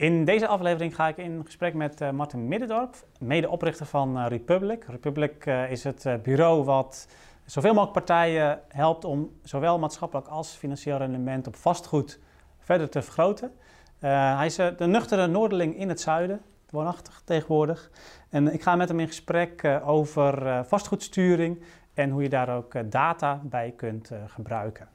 In 0.00 0.24
deze 0.24 0.46
aflevering 0.46 0.94
ga 0.94 1.08
ik 1.08 1.16
in 1.16 1.42
gesprek 1.44 1.74
met 1.74 2.00
uh, 2.00 2.10
Martin 2.10 2.48
Middendorp, 2.48 2.94
medeoprichter 3.18 3.86
van 3.86 4.18
uh, 4.18 4.26
Republic. 4.28 4.84
Republic 4.84 5.46
uh, 5.46 5.70
is 5.70 5.84
het 5.84 6.08
bureau 6.22 6.64
wat 6.64 7.08
zoveel 7.44 7.70
mogelijk 7.70 7.92
partijen 7.92 8.60
helpt 8.68 9.04
om 9.04 9.30
zowel 9.42 9.78
maatschappelijk 9.78 10.28
als 10.28 10.54
financieel 10.54 10.96
rendement 10.96 11.46
op 11.46 11.56
vastgoed 11.56 12.18
verder 12.58 12.88
te 12.88 13.02
vergroten. 13.02 13.52
hij 13.98 14.46
is 14.46 14.54
de 14.54 14.86
nuchtere 14.86 15.26
Noorderling 15.26 15.76
in 15.76 15.88
het 15.88 16.00
zuiden, 16.00 16.40
woonachtig 16.70 17.22
tegenwoordig. 17.24 17.90
En 18.28 18.52
ik 18.52 18.62
ga 18.62 18.76
met 18.76 18.88
hem 18.88 19.00
in 19.00 19.06
gesprek 19.06 19.80
over 19.84 20.64
vastgoedsturing 20.64 21.62
en 21.94 22.10
hoe 22.10 22.22
je 22.22 22.28
daar 22.28 22.56
ook 22.56 22.90
data 22.90 23.40
bij 23.44 23.72
kunt 23.76 24.10
gebruiken. 24.26 24.88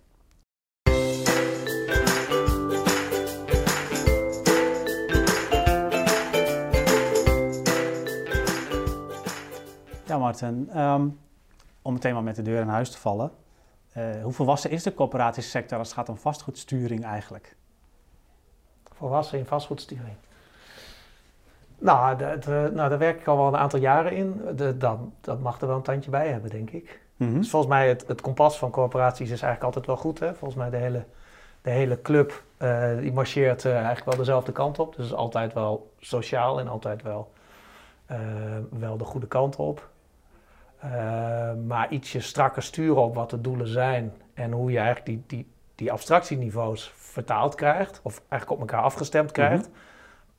Ja, 10.15 10.21
Martin. 10.21 10.69
Ehm, 10.73 11.07
om 11.81 11.93
meteen 11.93 12.13
maar 12.13 12.23
met 12.23 12.35
de 12.35 12.41
deur 12.41 12.61
in 12.61 12.67
huis 12.67 12.91
te 12.91 12.97
vallen. 12.97 13.31
Uh, 13.97 14.23
hoe 14.23 14.31
volwassen 14.31 14.69
is 14.69 14.83
de 14.83 14.93
coöperatiesector 14.93 15.77
als 15.77 15.87
het 15.87 15.97
gaat 15.97 16.09
om 16.09 16.17
vastgoedsturing 16.17 17.03
eigenlijk? 17.03 17.55
Volwassen 18.93 19.39
in 19.39 19.45
vastgoedsturing? 19.45 20.15
Nou, 21.77 22.17
nou, 22.47 22.73
daar 22.73 22.97
werk 22.97 23.19
ik 23.19 23.27
al 23.27 23.37
wel 23.37 23.47
een 23.47 23.57
aantal 23.57 23.79
jaren 23.79 24.11
in. 24.11 24.41
De, 24.55 24.77
dat, 24.77 24.99
dat 25.21 25.39
mag 25.39 25.61
er 25.61 25.67
wel 25.67 25.75
een 25.75 25.81
tandje 25.81 26.11
bij 26.11 26.27
hebben, 26.27 26.49
denk 26.49 26.69
ik. 26.69 27.01
Mm 27.15 27.37
Dus 27.37 27.49
volgens 27.49 27.71
mij, 27.71 27.87
het, 27.87 28.07
het 28.07 28.21
kompas 28.21 28.57
van 28.57 28.71
corporaties 28.71 29.29
is 29.29 29.41
eigenlijk 29.41 29.63
altijd 29.63 29.85
wel 29.85 29.97
goed. 29.97 30.19
Hè? 30.19 30.35
Volgens 30.35 30.59
mij 30.59 30.69
de 30.69 30.77
hele, 30.77 31.05
de 31.61 31.69
hele 31.69 32.01
club, 32.01 32.43
uh, 32.57 32.97
die 32.97 33.13
marcheert 33.13 33.63
uh, 33.63 33.73
eigenlijk 33.73 34.05
wel 34.05 34.17
dezelfde 34.17 34.51
kant 34.51 34.79
op. 34.79 34.95
Dus 34.95 35.13
altijd 35.13 35.53
wel 35.53 35.91
sociaal 35.99 36.59
en 36.59 36.67
altijd 36.67 37.01
wel, 37.01 37.31
wel 38.69 38.97
de 38.97 39.03
goede 39.03 39.27
kant 39.27 39.55
op. 39.55 39.93
Uh, 40.85 40.91
maar 41.67 41.89
ietsje 41.89 42.19
strakker 42.19 42.63
sturen 42.63 43.03
op 43.03 43.15
wat 43.15 43.29
de 43.29 43.41
doelen 43.41 43.67
zijn 43.67 44.13
en 44.33 44.51
hoe 44.51 44.71
je 44.71 44.77
eigenlijk 44.77 45.05
die, 45.05 45.23
die, 45.27 45.51
die 45.75 45.91
abstractieniveaus 45.91 46.93
vertaald 46.95 47.55
krijgt, 47.55 47.99
of 48.03 48.21
eigenlijk 48.29 48.61
op 48.61 48.69
elkaar 48.69 48.85
afgestemd 48.85 49.31
krijgt. 49.31 49.67
Mm 49.67 49.73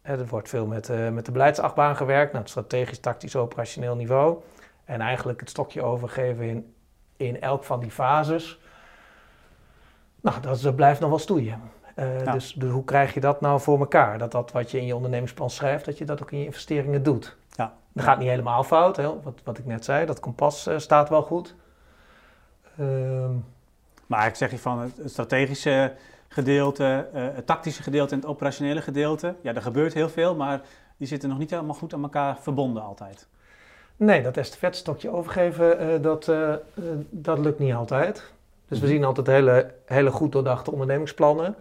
er 0.06 0.26
wordt 0.26 0.48
veel 0.48 0.66
met, 0.66 0.88
uh, 0.88 1.08
met 1.08 1.24
de 1.26 1.32
beleidsachtbaan 1.32 1.96
gewerkt, 1.96 2.32
naar 2.32 2.40
het 2.40 2.50
strategisch, 2.50 2.98
tactisch, 2.98 3.36
operationeel 3.36 3.96
niveau. 3.96 4.36
En 4.84 5.00
eigenlijk 5.00 5.40
het 5.40 5.50
stokje 5.50 5.82
overgeven 5.82 6.44
in, 6.44 6.74
in 7.16 7.40
elk 7.40 7.64
van 7.64 7.80
die 7.80 7.90
fases. 7.90 8.60
Nou, 10.20 10.40
dat, 10.40 10.60
dat 10.60 10.76
blijft 10.76 11.00
nog 11.00 11.08
wel 11.08 11.18
stoeien. 11.18 11.60
Uh, 11.96 12.32
dus, 12.32 12.52
dus, 12.52 12.70
hoe 12.70 12.84
krijg 12.84 13.14
je 13.14 13.20
dat 13.20 13.40
nou 13.40 13.60
voor 13.60 13.78
elkaar? 13.78 14.18
Dat 14.18 14.32
dat 14.32 14.52
wat 14.52 14.70
je 14.70 14.78
in 14.78 14.86
je 14.86 14.94
ondernemingsplan 14.94 15.50
schrijft, 15.50 15.84
dat 15.84 15.98
je 15.98 16.04
dat 16.04 16.22
ook 16.22 16.32
in 16.32 16.38
je 16.38 16.44
investeringen 16.44 17.02
doet. 17.02 17.36
Dat 17.96 18.04
gaat 18.04 18.18
niet 18.18 18.28
helemaal 18.28 18.64
fout, 18.64 18.96
hè? 18.96 19.22
Wat, 19.22 19.40
wat 19.44 19.58
ik 19.58 19.66
net 19.66 19.84
zei, 19.84 20.06
dat 20.06 20.20
kompas 20.20 20.66
uh, 20.66 20.78
staat 20.78 21.08
wel 21.08 21.22
goed. 21.22 21.54
Ehm, 22.78 23.30
maar 24.06 24.26
ik 24.26 24.34
zeg 24.34 24.50
je 24.50 24.58
van 24.58 24.78
het, 24.78 25.00
strategische 25.04 25.92
gedeelte, 26.28 27.08
uh, 27.14 27.26
het 27.34 27.46
tactische 27.46 27.82
gedeelte 27.82 28.14
en 28.14 28.20
het 28.20 28.28
operationele 28.28 28.80
gedeelte, 28.80 29.34
ja, 29.40 29.54
er 29.54 29.62
gebeurt 29.62 29.94
heel 29.94 30.08
veel, 30.08 30.34
maar 30.34 30.60
die 30.96 31.06
zitten 31.06 31.28
nog 31.28 31.38
niet 31.38 31.50
helemaal 31.50 31.74
goed 31.74 31.94
aan 31.94 32.02
elkaar 32.02 32.38
verbonden 32.40 32.82
altijd. 32.82 33.28
Nee, 33.96 34.22
dat 34.22 34.36
estafettestokje 34.36 35.10
overgeven, 35.10 35.82
uh, 35.82 36.02
dat, 36.02 36.30
dat 37.10 37.38
lukt 37.38 37.58
niet 37.58 37.74
altijd. 37.74 38.32
Dus 38.68 38.78
we 38.78 38.86
mhm. 38.86 38.94
zien 38.94 39.04
altijd 39.04 39.26
hele, 39.26 39.74
hele 39.84 40.10
goed 40.10 40.32
doordachte 40.32 40.70
ondernemingsplannen. 40.70 41.54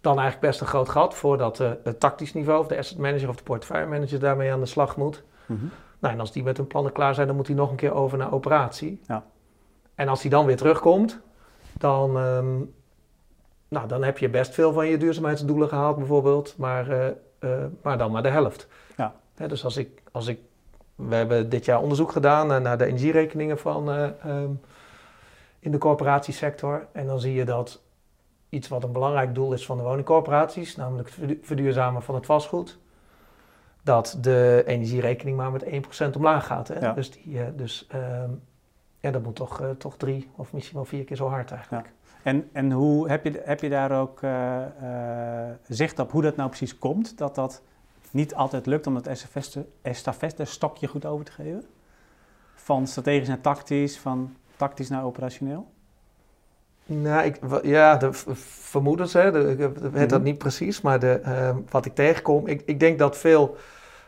Dan 0.00 0.18
eigenlijk 0.18 0.46
best 0.46 0.60
een 0.60 0.66
groot 0.66 0.88
gat 0.88 1.14
voordat 1.14 1.58
het 1.58 2.00
tactisch 2.00 2.34
niveau, 2.34 2.60
of 2.60 2.66
de 2.66 2.78
asset 2.78 2.98
manager 2.98 3.28
of 3.28 3.36
de 3.36 3.42
portefeuille 3.42 3.86
manager 3.86 4.18
daarmee 4.18 4.52
aan 4.52 4.60
de 4.60 4.66
slag 4.66 4.96
moet. 4.96 5.22
Mhm. 5.46 5.64
Nou, 5.98 6.14
en 6.14 6.20
als 6.20 6.32
die 6.32 6.42
met 6.42 6.56
hun 6.56 6.66
plannen 6.66 6.92
klaar 6.92 7.14
zijn, 7.14 7.26
dan 7.26 7.36
moet 7.36 7.46
hij 7.46 7.56
nog 7.56 7.70
een 7.70 7.76
keer 7.76 7.92
over 7.92 8.18
naar 8.18 8.32
operatie. 8.32 9.00
Ja. 9.06 9.24
En 9.94 10.08
als 10.08 10.20
hij 10.20 10.30
dan 10.30 10.46
weer 10.46 10.56
terugkomt, 10.56 11.20
dan, 11.72 12.18
ehm, 12.18 12.56
nou, 13.68 13.88
dan 13.88 14.02
heb 14.02 14.18
je 14.18 14.28
best 14.28 14.54
veel 14.54 14.72
van 14.72 14.86
je 14.86 14.96
duurzaamheidsdoelen 14.96 15.68
gehaald 15.68 15.96
bijvoorbeeld, 15.96 16.54
maar, 16.56 16.88
uh, 16.90 17.06
uh, 17.40 17.64
maar 17.82 17.98
dan 17.98 18.10
maar 18.10 18.22
de 18.22 18.28
helft. 18.28 18.68
Ja. 18.96 19.14
dus 19.46 19.64
als 19.64 19.76
ik, 19.76 20.02
als 20.12 20.26
ik, 20.26 20.38
we 20.94 21.14
hebben 21.14 21.48
dit 21.48 21.64
jaar 21.64 21.80
onderzoek 21.80 22.12
gedaan 22.12 22.62
naar 22.62 22.78
de 22.78 22.84
energierekeningen 22.84 23.58
van, 23.58 23.88
uh, 23.90 24.08
um, 24.26 24.60
in 25.64 25.70
de 25.70 25.78
corporatiesector. 25.78 26.86
En 26.92 27.06
dan 27.06 27.20
zie 27.20 27.34
je 27.34 27.44
dat 27.44 27.82
iets 28.48 28.68
wat 28.68 28.84
een 28.84 28.92
belangrijk 28.92 29.34
doel 29.34 29.52
is 29.52 29.66
van 29.66 29.76
de 29.76 29.82
woningcorporaties, 29.82 30.76
namelijk 30.76 31.10
het 31.20 31.38
verduurzamen 31.42 32.02
van 32.02 32.14
het 32.14 32.26
vastgoed, 32.26 32.78
dat 33.84 34.18
de 34.20 34.62
energierekening 34.66 35.36
maar 35.36 35.52
met 35.52 35.64
1% 35.64 36.16
omlaag 36.16 36.46
gaat. 36.46 36.68
Hè? 36.68 36.94
Dus, 36.94 37.10
die, 37.10 37.34
uh, 37.34 37.42
dus 37.56 37.88
uh, 37.94 38.22
ja, 38.98 39.10
dat 39.10 39.22
moet 39.22 39.34
toch, 39.34 39.60
uh, 39.60 39.70
toch 39.70 39.96
drie 39.96 40.30
of 40.36 40.52
misschien 40.52 40.76
wel 40.76 40.84
vier 40.84 41.04
keer 41.04 41.16
zo 41.16 41.28
hard 41.28 41.50
eigenlijk. 41.50 41.86
Ja. 41.86 41.92
En, 42.22 42.48
en 42.52 42.72
hoe, 42.72 43.08
heb, 43.08 43.24
je, 43.24 43.42
heb 43.44 43.60
je 43.60 43.68
daar 43.68 44.00
ook 44.00 44.22
uh, 44.22 44.62
zicht 45.68 45.98
op 45.98 46.10
hoe 46.10 46.22
dat 46.22 46.36
nou 46.36 46.48
precies 46.48 46.78
komt? 46.78 47.18
Dat 47.18 47.34
dat 47.34 47.62
niet 48.10 48.34
altijd 48.34 48.66
lukt 48.66 48.86
om 48.86 48.94
dat 48.94 49.06
estafette 49.82 50.44
stokje 50.44 50.86
goed 50.86 51.06
over 51.06 51.24
te 51.24 51.32
geven? 51.32 51.64
Van 52.54 52.86
strategisch 52.86 53.28
naar 53.28 53.40
tactisch, 53.40 53.98
van 53.98 54.36
tactisch 54.56 54.88
naar 54.88 55.04
operationeel? 55.04 55.66
Nou, 56.86 57.24
ik, 57.24 57.38
ja, 57.62 57.96
de 57.96 58.08
vermoedens, 58.12 59.12
hè, 59.12 59.50
ik 59.50 59.58
weet 59.92 60.10
dat 60.10 60.18
mhm. 60.18 60.28
niet 60.28 60.38
precies, 60.38 60.80
maar 60.80 60.98
de, 60.98 61.20
uh, 61.26 61.56
wat 61.70 61.84
ik 61.84 61.94
tegenkom, 61.94 62.46
ik, 62.46 62.62
ik 62.66 62.80
denk 62.80 62.98
dat 62.98 63.16
veel 63.16 63.56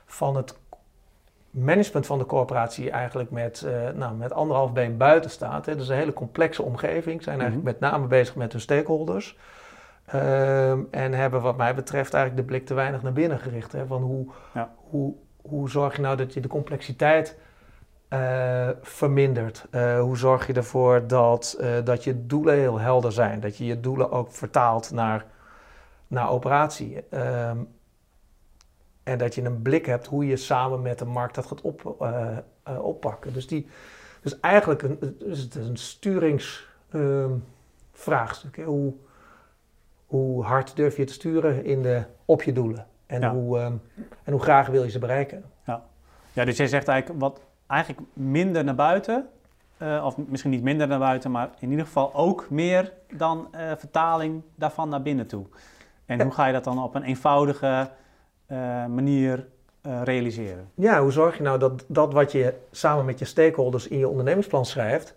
van 0.06 0.36
het 0.36 0.54
management 1.50 2.06
van 2.06 2.18
de 2.18 2.26
corporatie 2.26 2.90
eigenlijk 2.90 3.30
met, 3.30 3.62
uh, 3.66 3.88
nou, 3.94 4.14
met 4.14 4.32
anderhalf 4.32 4.72
been 4.72 4.96
buiten 4.96 5.30
staat. 5.30 5.66
Hè. 5.66 5.76
Dus 5.76 5.88
een 5.88 5.96
hele 5.96 6.12
complexe 6.12 6.62
omgeving, 6.62 7.22
zijn 7.22 7.40
eigenlijk 7.40 7.68
mhm. 7.68 7.80
met 7.80 7.90
name 7.90 8.06
bezig 8.06 8.34
met 8.34 8.52
hun 8.52 8.60
stakeholders. 8.60 9.38
Uh, 10.14 10.70
en 10.70 11.12
hebben 11.12 11.42
wat 11.42 11.56
mij 11.56 11.74
betreft 11.74 12.14
eigenlijk 12.14 12.46
de 12.46 12.52
blik 12.52 12.66
te 12.66 12.74
weinig 12.74 13.02
naar 13.02 13.12
binnen 13.12 13.38
gericht. 13.38 13.72
Hè, 13.72 13.86
van 13.86 14.02
hoe, 14.02 14.26
ja. 14.54 14.70
hoe, 14.76 15.14
hoe 15.42 15.70
zorg 15.70 15.96
je 15.96 16.02
nou 16.02 16.16
dat 16.16 16.34
je 16.34 16.40
de 16.40 16.48
complexiteit 16.48 17.36
uh, 18.10 18.68
vermindert? 18.82 19.66
Uh, 19.70 20.00
hoe 20.00 20.16
zorg 20.16 20.46
je 20.46 20.52
ervoor 20.52 21.06
dat, 21.06 21.56
uh, 21.60 21.68
dat 21.84 22.04
je 22.04 22.26
doelen 22.26 22.54
heel 22.54 22.78
helder 22.78 23.12
zijn? 23.12 23.40
Dat 23.40 23.56
je 23.56 23.64
je 23.64 23.80
doelen 23.80 24.10
ook 24.10 24.32
vertaalt 24.32 24.90
naar, 24.90 25.24
naar 26.06 26.30
operatie. 26.30 27.04
Um, 27.10 27.68
en 29.02 29.18
dat 29.18 29.34
je 29.34 29.44
een 29.44 29.62
blik 29.62 29.86
hebt 29.86 30.06
hoe 30.06 30.26
je 30.26 30.36
samen 30.36 30.82
met 30.82 30.98
de 30.98 31.04
markt 31.04 31.34
dat 31.34 31.46
gaat 31.46 31.60
op, 31.60 32.06
oppakken. 32.80 33.32
Dus, 33.32 33.46
die, 33.46 33.68
dus 34.20 34.40
eigenlijk 34.40 34.82
een, 34.82 35.16
is 35.18 35.40
het 35.40 35.54
een 35.54 35.76
sturingsvraagstuk. 35.76 38.56
Um, 38.56 38.64
hoe, 38.64 38.94
hoe 40.06 40.44
hard 40.44 40.76
durf 40.76 40.96
je 40.96 41.04
te 41.04 41.12
sturen 41.12 41.64
in 41.64 41.82
de, 41.82 42.02
op 42.24 42.42
je 42.42 42.52
doelen? 42.52 42.86
En, 43.06 43.20
ja. 43.20 43.32
hoe, 43.32 43.58
um, 43.58 43.80
en 44.24 44.32
hoe 44.32 44.42
graag 44.42 44.66
wil 44.66 44.82
je 44.82 44.90
ze 44.90 44.98
bereiken? 44.98 45.44
Ja. 45.66 45.84
ja, 46.32 46.44
dus 46.44 46.56
jij 46.56 46.66
zegt 46.66 46.88
eigenlijk 46.88 47.20
wat 47.20 47.40
eigenlijk 47.66 48.08
minder 48.12 48.64
naar 48.64 48.74
buiten. 48.74 49.28
Uh, 49.82 50.04
of 50.04 50.16
misschien 50.16 50.50
niet 50.50 50.62
minder 50.62 50.88
naar 50.88 50.98
buiten, 50.98 51.30
maar 51.30 51.50
in 51.58 51.70
ieder 51.70 51.84
geval 51.84 52.14
ook 52.14 52.50
meer 52.50 52.92
dan 53.12 53.48
uh, 53.54 53.60
vertaling 53.76 54.42
daarvan 54.54 54.88
naar 54.88 55.02
binnen 55.02 55.26
toe. 55.26 55.46
En 56.06 56.20
hoe 56.22 56.32
ga 56.32 56.46
je 56.46 56.52
dat 56.52 56.64
dan 56.64 56.82
op 56.82 56.94
een 56.94 57.02
eenvoudige 57.02 57.90
uh, 58.48 58.58
manier 58.86 59.46
realiseren? 60.02 60.70
Ja, 60.74 61.00
hoe 61.00 61.12
zorg 61.12 61.36
je 61.36 61.42
nou 61.42 61.58
dat 61.58 61.84
dat 61.88 62.12
wat 62.12 62.32
je 62.32 62.54
samen 62.70 63.04
met 63.04 63.18
je 63.18 63.24
stakeholders 63.24 63.88
in 63.88 63.98
je 63.98 64.08
ondernemingsplan 64.08 64.64
schrijft, 64.64 65.14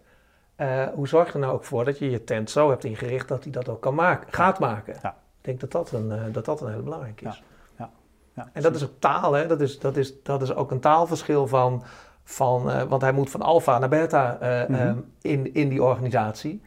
hoe 0.94 1.08
zorg 1.08 1.28
je 1.28 1.34
er 1.34 1.40
nou 1.40 1.54
ook 1.54 1.64
voor 1.64 1.86
dat 1.86 2.00
je 2.00 2.10
je 2.10 2.24
tent 2.24 2.50
zo 2.50 2.70
hebt 2.70 2.84
ingericht 2.84 3.28
dat 3.28 3.44
hij 3.44 3.52
dat 3.52 3.70
ook 3.70 3.82
kan 3.82 3.96
maken, 3.96 4.34
gaat 4.34 4.60
maken? 4.60 4.96
Ja. 5.02 5.10
Ik 5.10 5.46
denk 5.46 5.60
dat 5.60 5.72
dat 5.72 5.92
een, 5.92 6.32
dat 6.32 6.46
dat 6.46 6.62
een 6.62 6.72
heel 6.72 6.84
belangrijk 6.84 7.22
is. 7.22 7.44
Ja. 7.78 7.90
Ja. 8.36 8.50
en 8.54 8.62
dat 8.62 8.76
is 8.76 8.84
ook 8.84 9.00
taal, 9.00 9.34
hè? 9.34 9.48
Dat, 9.48 9.62
is, 9.62 9.80
dat, 9.80 9.98
is, 9.98 10.24
dat 10.24 10.42
is 10.42 10.54
ook 10.54 10.72
een 10.72 10.80
taalverschil 10.80 11.48
van 11.48 11.84
van, 12.30 12.70
uh, 12.70 12.82
want 12.84 13.02
hij 13.02 13.12
moet 13.12 13.30
van 13.30 13.42
alfa 13.42 13.80
naar 13.80 13.90
beta 13.90 14.38
uh, 14.42 14.68
mm 14.68 14.88
um, 14.88 15.12
in, 15.22 15.54
in 15.54 15.70
die 15.70 15.84
organisatie. 15.84 16.62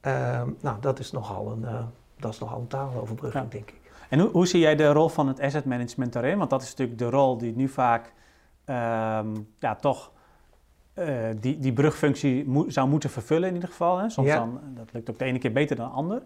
Um, 0.00 0.56
nou, 0.60 0.76
dat 0.80 0.98
is 0.98 1.10
nogal 1.10 1.52
een, 1.52 1.62
uh, 1.62 1.80
dat 2.16 2.32
is 2.32 2.38
nogal 2.38 2.58
een 2.58 2.66
taaloverbrugging, 2.66 3.44
ja. 3.44 3.50
denk 3.50 3.70
ik. 3.70 3.80
En 4.08 4.18
hoe, 4.18 4.30
hoe 4.30 4.46
zie 4.46 4.60
jij 4.60 4.76
de 4.76 4.92
rol 4.92 5.08
van 5.08 5.28
het 5.28 5.40
asset 5.40 5.64
management 5.64 6.12
daarin? 6.12 6.38
Want 6.38 6.50
dat 6.50 6.62
is 6.62 6.68
natuurlijk 6.68 6.98
de 6.98 7.10
rol 7.10 7.38
die 7.38 7.56
nu 7.56 7.68
vaak 7.68 8.12
um, 8.66 9.48
ja, 9.58 9.74
toch 9.80 10.12
die, 11.40 11.58
die 11.58 11.72
brugfunctie 11.72 12.48
mo 12.48 12.68
zou 12.68 12.88
moeten 12.88 13.10
vervullen 13.10 13.48
in 13.48 13.54
ieder 13.54 13.68
geval. 13.68 13.98
Hè? 13.98 14.10
Soms 14.10 14.28
ja. 14.28 14.36
dan, 14.36 14.60
dat 14.74 14.92
lukt 14.92 15.10
ook 15.10 15.18
de 15.18 15.24
ene 15.24 15.38
keer 15.38 15.52
beter 15.52 15.76
dan 15.76 15.88
de 15.88 15.94
ander. 15.94 16.22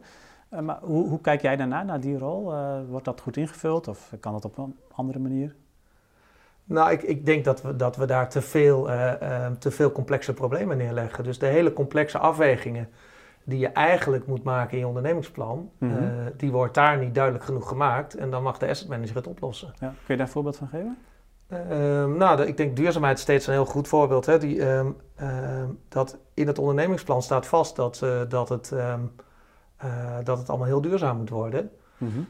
maar 0.48 0.78
hoe, 0.82 1.08
hoe 1.08 1.20
kijk 1.20 1.42
jij 1.42 1.56
daarna, 1.56 1.82
naar 1.82 2.00
die 2.00 2.18
rol? 2.18 2.54
wordt 2.88 3.04
dat 3.04 3.20
goed 3.20 3.36
ingevuld 3.36 3.88
of 3.88 4.14
kan 4.20 4.32
dat 4.32 4.44
op 4.44 4.58
een 4.58 4.76
andere 4.92 5.18
manier? 5.18 5.54
Nou, 6.64 6.90
ik, 6.90 7.02
ik 7.02 7.26
denk 7.26 7.44
dat 7.44 7.62
we, 7.62 7.76
dat 7.76 7.96
we 7.96 8.04
daar 8.04 8.28
te 8.28 8.42
veel, 8.42 8.90
uh, 8.90 9.12
uh, 9.22 9.46
te 9.58 9.70
veel 9.70 9.92
complexe 9.92 10.32
problemen 10.32 10.76
neerleggen. 10.76 11.24
Dus 11.24 11.38
de 11.38 11.46
hele 11.46 11.72
complexe 11.72 12.18
afwegingen 12.18 12.88
die 13.44 13.58
je 13.58 13.68
eigenlijk 13.68 14.26
moet 14.26 14.42
maken 14.42 14.72
in 14.72 14.78
je 14.78 14.86
ondernemingsplan, 14.86 15.70
mhm. 15.78 16.30
die 16.36 16.50
wordt 16.50 16.74
daar 16.74 16.98
niet 16.98 17.14
duidelijk 17.14 17.44
genoeg 17.44 17.68
gemaakt. 17.68 18.14
En 18.14 18.30
dan 18.30 18.42
mag 18.42 18.58
de 18.58 18.68
asset 18.68 18.88
manager 18.88 19.16
het 19.16 19.26
oplossen. 19.26 19.72
Ja. 19.78 19.86
Kun 19.86 19.96
je 20.06 20.16
daar 20.16 20.26
een 20.26 20.32
voorbeeld 20.32 20.56
van 20.56 20.68
geven? 20.68 20.98
Ehm, 21.48 22.16
nou, 22.16 22.42
ik 22.42 22.56
denk 22.56 22.76
duurzaamheid 22.76 23.16
is 23.16 23.22
steeds 23.22 23.46
een 23.46 23.52
heel 23.52 23.64
goed 23.64 23.88
voorbeeld. 23.88 24.26
Hè? 24.26 24.38
Die, 24.38 24.66
ehm, 24.66 24.90
ehm, 25.14 25.68
dat 25.88 26.18
in 26.34 26.46
het 26.46 26.58
ondernemingsplan 26.58 27.22
staat 27.22 27.46
vast 27.46 27.76
dat, 27.76 28.04
dat, 28.28 28.48
het, 28.48 28.72
dat 30.24 30.38
het 30.38 30.48
allemaal 30.48 30.66
heel 30.66 30.80
duurzaam 30.80 31.16
moet 31.16 31.30
worden. 31.30 31.70
Mhm. 31.98 32.20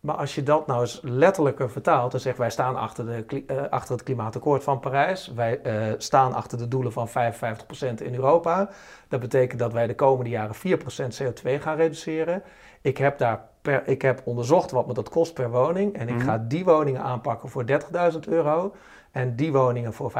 Maar 0.00 0.14
als 0.14 0.34
je 0.34 0.42
dat 0.42 0.66
nou 0.66 0.80
eens 0.80 1.00
letterlijker 1.02 1.70
vertaalt 1.70 2.14
en 2.14 2.20
zegt 2.20 2.38
wij 2.38 2.50
staan 2.50 2.76
achter, 2.76 3.06
de, 3.06 3.44
uh, 3.46 3.62
achter 3.70 3.94
het 3.94 4.02
klimaatakkoord 4.02 4.62
van 4.62 4.80
Parijs, 4.80 5.32
wij 5.34 5.60
staan 5.98 6.34
achter 6.34 6.58
de 6.58 6.68
doelen 6.68 6.92
van 6.92 7.08
55% 7.08 8.02
in 8.02 8.14
Europa. 8.14 8.68
Dat 9.08 9.20
betekent 9.20 9.58
dat 9.58 9.72
wij 9.72 9.86
de 9.86 9.94
komende 9.94 10.30
jaren 10.30 10.54
4% 10.54 11.22
CO2 11.22 11.60
gaan 11.60 11.76
reduceren. 11.76 12.42
Ik 12.80 12.96
heb 12.96 13.18
daar 13.18 13.48
per, 13.62 13.88
ik 13.88 14.02
heb 14.02 14.22
onderzocht 14.24 14.70
wat 14.70 14.86
me 14.86 14.94
dat 14.94 15.08
kost 15.08 15.34
per 15.34 15.50
woning. 15.50 15.94
En 15.94 16.08
ik 16.08 16.14
mhm. 16.14 16.24
ga 16.24 16.38
die 16.38 16.64
woningen 16.64 17.02
aanpakken 17.02 17.48
voor 17.48 17.64
30.000 18.12 18.18
euro. 18.28 18.74
En 19.10 19.36
die 19.36 19.52
woningen 19.52 19.92
voor 19.92 20.12
25.000 20.12 20.16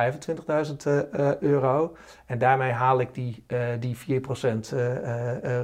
uh, 0.87 1.37
euro. 1.37 1.97
En 2.27 2.39
daarmee 2.39 2.73
haal 2.73 3.01
ik 3.01 3.15
die, 3.15 3.45
die 3.79 3.97
4% 3.97 4.01
uh, 4.75 5.61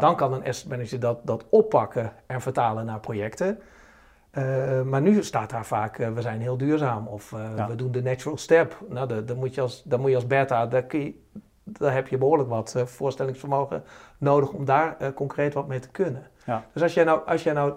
Dan 0.00 0.16
kan 0.16 0.32
een 0.32 0.44
asset 0.44 0.68
manager 0.68 1.00
dat, 1.00 1.18
dat 1.22 1.44
oppakken 1.48 2.12
en 2.26 2.40
vertalen 2.40 2.84
naar 2.84 3.00
projecten. 3.00 3.58
maar 4.84 5.00
nu 5.00 5.22
staat 5.22 5.50
daar 5.50 5.66
vaak, 5.66 5.96
we 5.96 6.20
zijn 6.20 6.40
heel 6.40 6.56
duurzaam 6.56 7.06
of 7.06 7.30
we 7.68 7.74
doen 7.76 7.92
de 7.92 8.02
natural 8.02 8.36
step. 8.36 8.78
Nou, 8.88 9.24
dan 9.24 9.36
moet 9.36 9.54
je 9.54 9.60
als, 9.60 9.84
moet 9.98 10.08
je 10.08 10.14
als 10.14 10.26
beta, 10.26 10.66
daar, 10.66 10.82
kun 10.82 11.00
je, 11.00 11.14
daar 11.62 11.92
heb 11.92 12.08
je 12.08 12.18
behoorlijk 12.18 12.48
wat 12.48 12.82
voorstellingsvermogen 12.84 13.82
nodig 14.18 14.50
om 14.50 14.64
daar 14.64 15.12
concreet 15.14 15.54
wat 15.54 15.66
mee 15.66 15.78
te 15.78 15.90
kunnen. 15.90 16.26
Ja. 16.44 16.64
Dus 16.72 16.82
als 16.82 16.94
jij, 16.94 17.04
nou, 17.04 17.26
als 17.26 17.42
jij 17.42 17.52
nou 17.52 17.72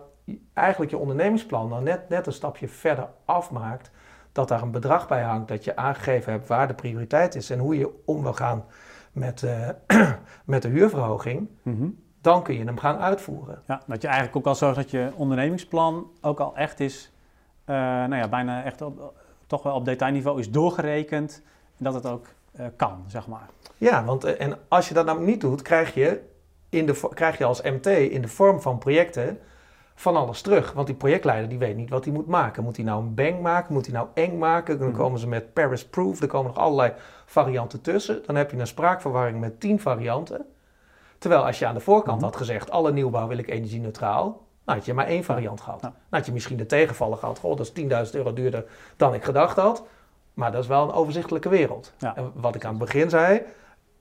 eigenlijk 0.53 0.91
je 0.91 0.97
ondernemingsplan 0.97 1.69
nou 1.69 1.83
net, 1.83 2.09
net 2.09 2.27
een 2.27 2.33
stapje 2.33 2.67
verder 2.67 3.07
afmaakt, 3.25 3.91
dat 4.31 4.47
daar 4.47 4.61
een 4.61 4.71
bedrag 4.71 5.07
bij 5.07 5.21
hangt, 5.21 5.47
dat 5.47 5.63
je 5.63 5.75
aangegeven 5.75 6.31
hebt 6.31 6.47
waar 6.47 6.67
de 6.67 6.73
prioriteit 6.73 7.35
is 7.35 7.49
en 7.49 7.59
hoe 7.59 7.77
je 7.77 7.91
om 8.05 8.23
wil 8.23 8.33
gaan 8.33 8.65
met, 9.11 9.47
met 10.45 10.61
de 10.61 10.67
huurverhoging, 10.67 11.49
mhm. 11.61 11.87
Dan 12.21 12.43
kun 12.43 12.57
je 12.57 12.65
hem 12.65 12.77
gaan 12.77 12.97
uitvoeren. 12.97 13.61
Ja, 13.67 13.81
dat 13.85 14.01
je 14.01 14.07
eigenlijk 14.07 14.37
ook 14.37 14.45
al 14.45 14.55
zorgt 14.55 14.75
dat 14.75 14.91
je 14.91 15.11
ondernemingsplan 15.15 16.11
ook 16.21 16.39
al 16.39 16.55
echt 16.55 16.79
is, 16.79 17.11
uh, 17.65 17.75
nou 17.75 18.15
ja, 18.15 18.27
bijna 18.27 18.63
echt 18.63 18.81
op, 18.81 19.13
toch 19.47 19.63
wel 19.63 19.75
op 19.75 19.85
detailniveau 19.85 20.39
is 20.39 20.51
doorgerekend 20.51 21.41
en 21.77 21.83
dat 21.83 21.93
het 21.93 22.05
ook 22.05 22.27
uh, 22.59 22.65
kan, 22.75 23.03
zeg 23.07 23.27
maar. 23.27 23.49
Ja, 23.77 24.03
want 24.03 24.23
en 24.23 24.57
als 24.67 24.87
je 24.87 24.93
dat 24.93 25.05
nou 25.05 25.23
niet 25.23 25.41
doet, 25.41 25.61
krijg 25.61 25.93
je 25.93 26.21
in 26.69 26.85
de, 26.85 27.09
krijg 27.13 27.37
je 27.37 27.45
als 27.45 27.61
MT 27.61 27.85
in 27.85 28.21
de 28.21 28.27
vorm 28.27 28.61
van 28.61 28.77
projecten 28.77 29.39
van 29.95 30.15
alles 30.15 30.41
terug. 30.41 30.73
Want 30.73 30.87
die 30.87 30.95
projectleider 30.95 31.49
die 31.49 31.57
weet 31.57 31.75
niet 31.75 31.89
wat 31.89 32.05
hij 32.05 32.13
moet 32.13 32.27
maken. 32.27 32.63
Moet 32.63 32.75
hij 32.75 32.85
nou 32.85 33.01
een 33.01 33.13
bang 33.13 33.41
maken? 33.41 33.73
Moet 33.73 33.85
hij 33.85 33.95
nou 33.95 34.07
eng 34.13 34.37
maken? 34.37 34.79
Dan 34.79 34.87
mhm. 34.87 34.97
komen 34.97 35.19
ze 35.19 35.27
met 35.27 35.53
Paris 35.53 35.85
Proof. 35.85 36.21
Er 36.21 36.27
komen 36.27 36.47
nog 36.47 36.63
allerlei 36.63 36.93
varianten 37.25 37.81
tussen. 37.81 38.21
Dan 38.25 38.35
heb 38.35 38.51
je 38.51 38.57
een 38.57 38.67
spraakverwarring 38.67 39.39
met 39.39 39.59
tien 39.59 39.79
varianten. 39.79 40.45
Terwijl 41.19 41.45
als 41.45 41.59
je 41.59 41.65
aan 41.65 41.73
de 41.73 41.79
voorkant 41.79 42.17
mhm. 42.17 42.25
had 42.25 42.35
gezegd... 42.35 42.71
alle 42.71 42.91
nieuwbouw 42.91 43.27
wil 43.27 43.37
ik 43.37 43.49
energie-neutraal... 43.49 44.47
Nou, 44.65 44.81
had 44.81 44.87
je 44.87 44.93
maar 44.93 45.07
één 45.07 45.23
variant 45.23 45.61
gehad. 45.61 45.81
Nou, 45.81 45.93
had 46.09 46.25
je 46.25 46.31
misschien 46.31 46.57
de 46.57 46.65
tegenvallen 46.65 47.17
gehad. 47.17 47.39
Goh, 47.39 47.57
dat 47.57 47.71
is 47.73 48.07
10.000 48.09 48.15
euro 48.15 48.33
duurder 48.33 48.65
dan 48.95 49.13
ik 49.13 49.23
gedacht 49.23 49.57
had. 49.57 49.83
Maar 50.33 50.51
dat 50.51 50.61
is 50.61 50.67
wel 50.67 50.83
een 50.83 50.91
overzichtelijke 50.91 51.49
wereld. 51.49 51.93
En 51.99 52.31
wat 52.33 52.55
ik 52.55 52.65
aan 52.65 52.69
het 52.69 52.79
begin 52.79 53.09
zei 53.09 53.41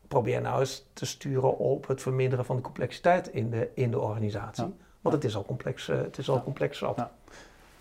probeer 0.09 0.41
nou 0.41 0.61
eens 0.61 0.87
te 0.93 1.07
sturen 1.07 1.59
op 1.59 1.87
het 1.87 2.03
verminderen 2.03 2.45
van 2.45 2.57
de 2.57 2.63
complexiteit 2.63 3.29
in 3.29 3.51
de, 3.51 3.71
in 3.75 3.91
de 3.91 4.01
organisatie. 4.01 4.75
Want 5.01 5.15
het 5.15 5.25
is 5.25 5.37
al 5.37 5.45
complex, 5.45 5.89
uh, 5.89 5.97
het 5.97 6.19
is 6.19 6.29
al 6.29 6.43
complex 6.43 6.79
zat. 6.79 7.09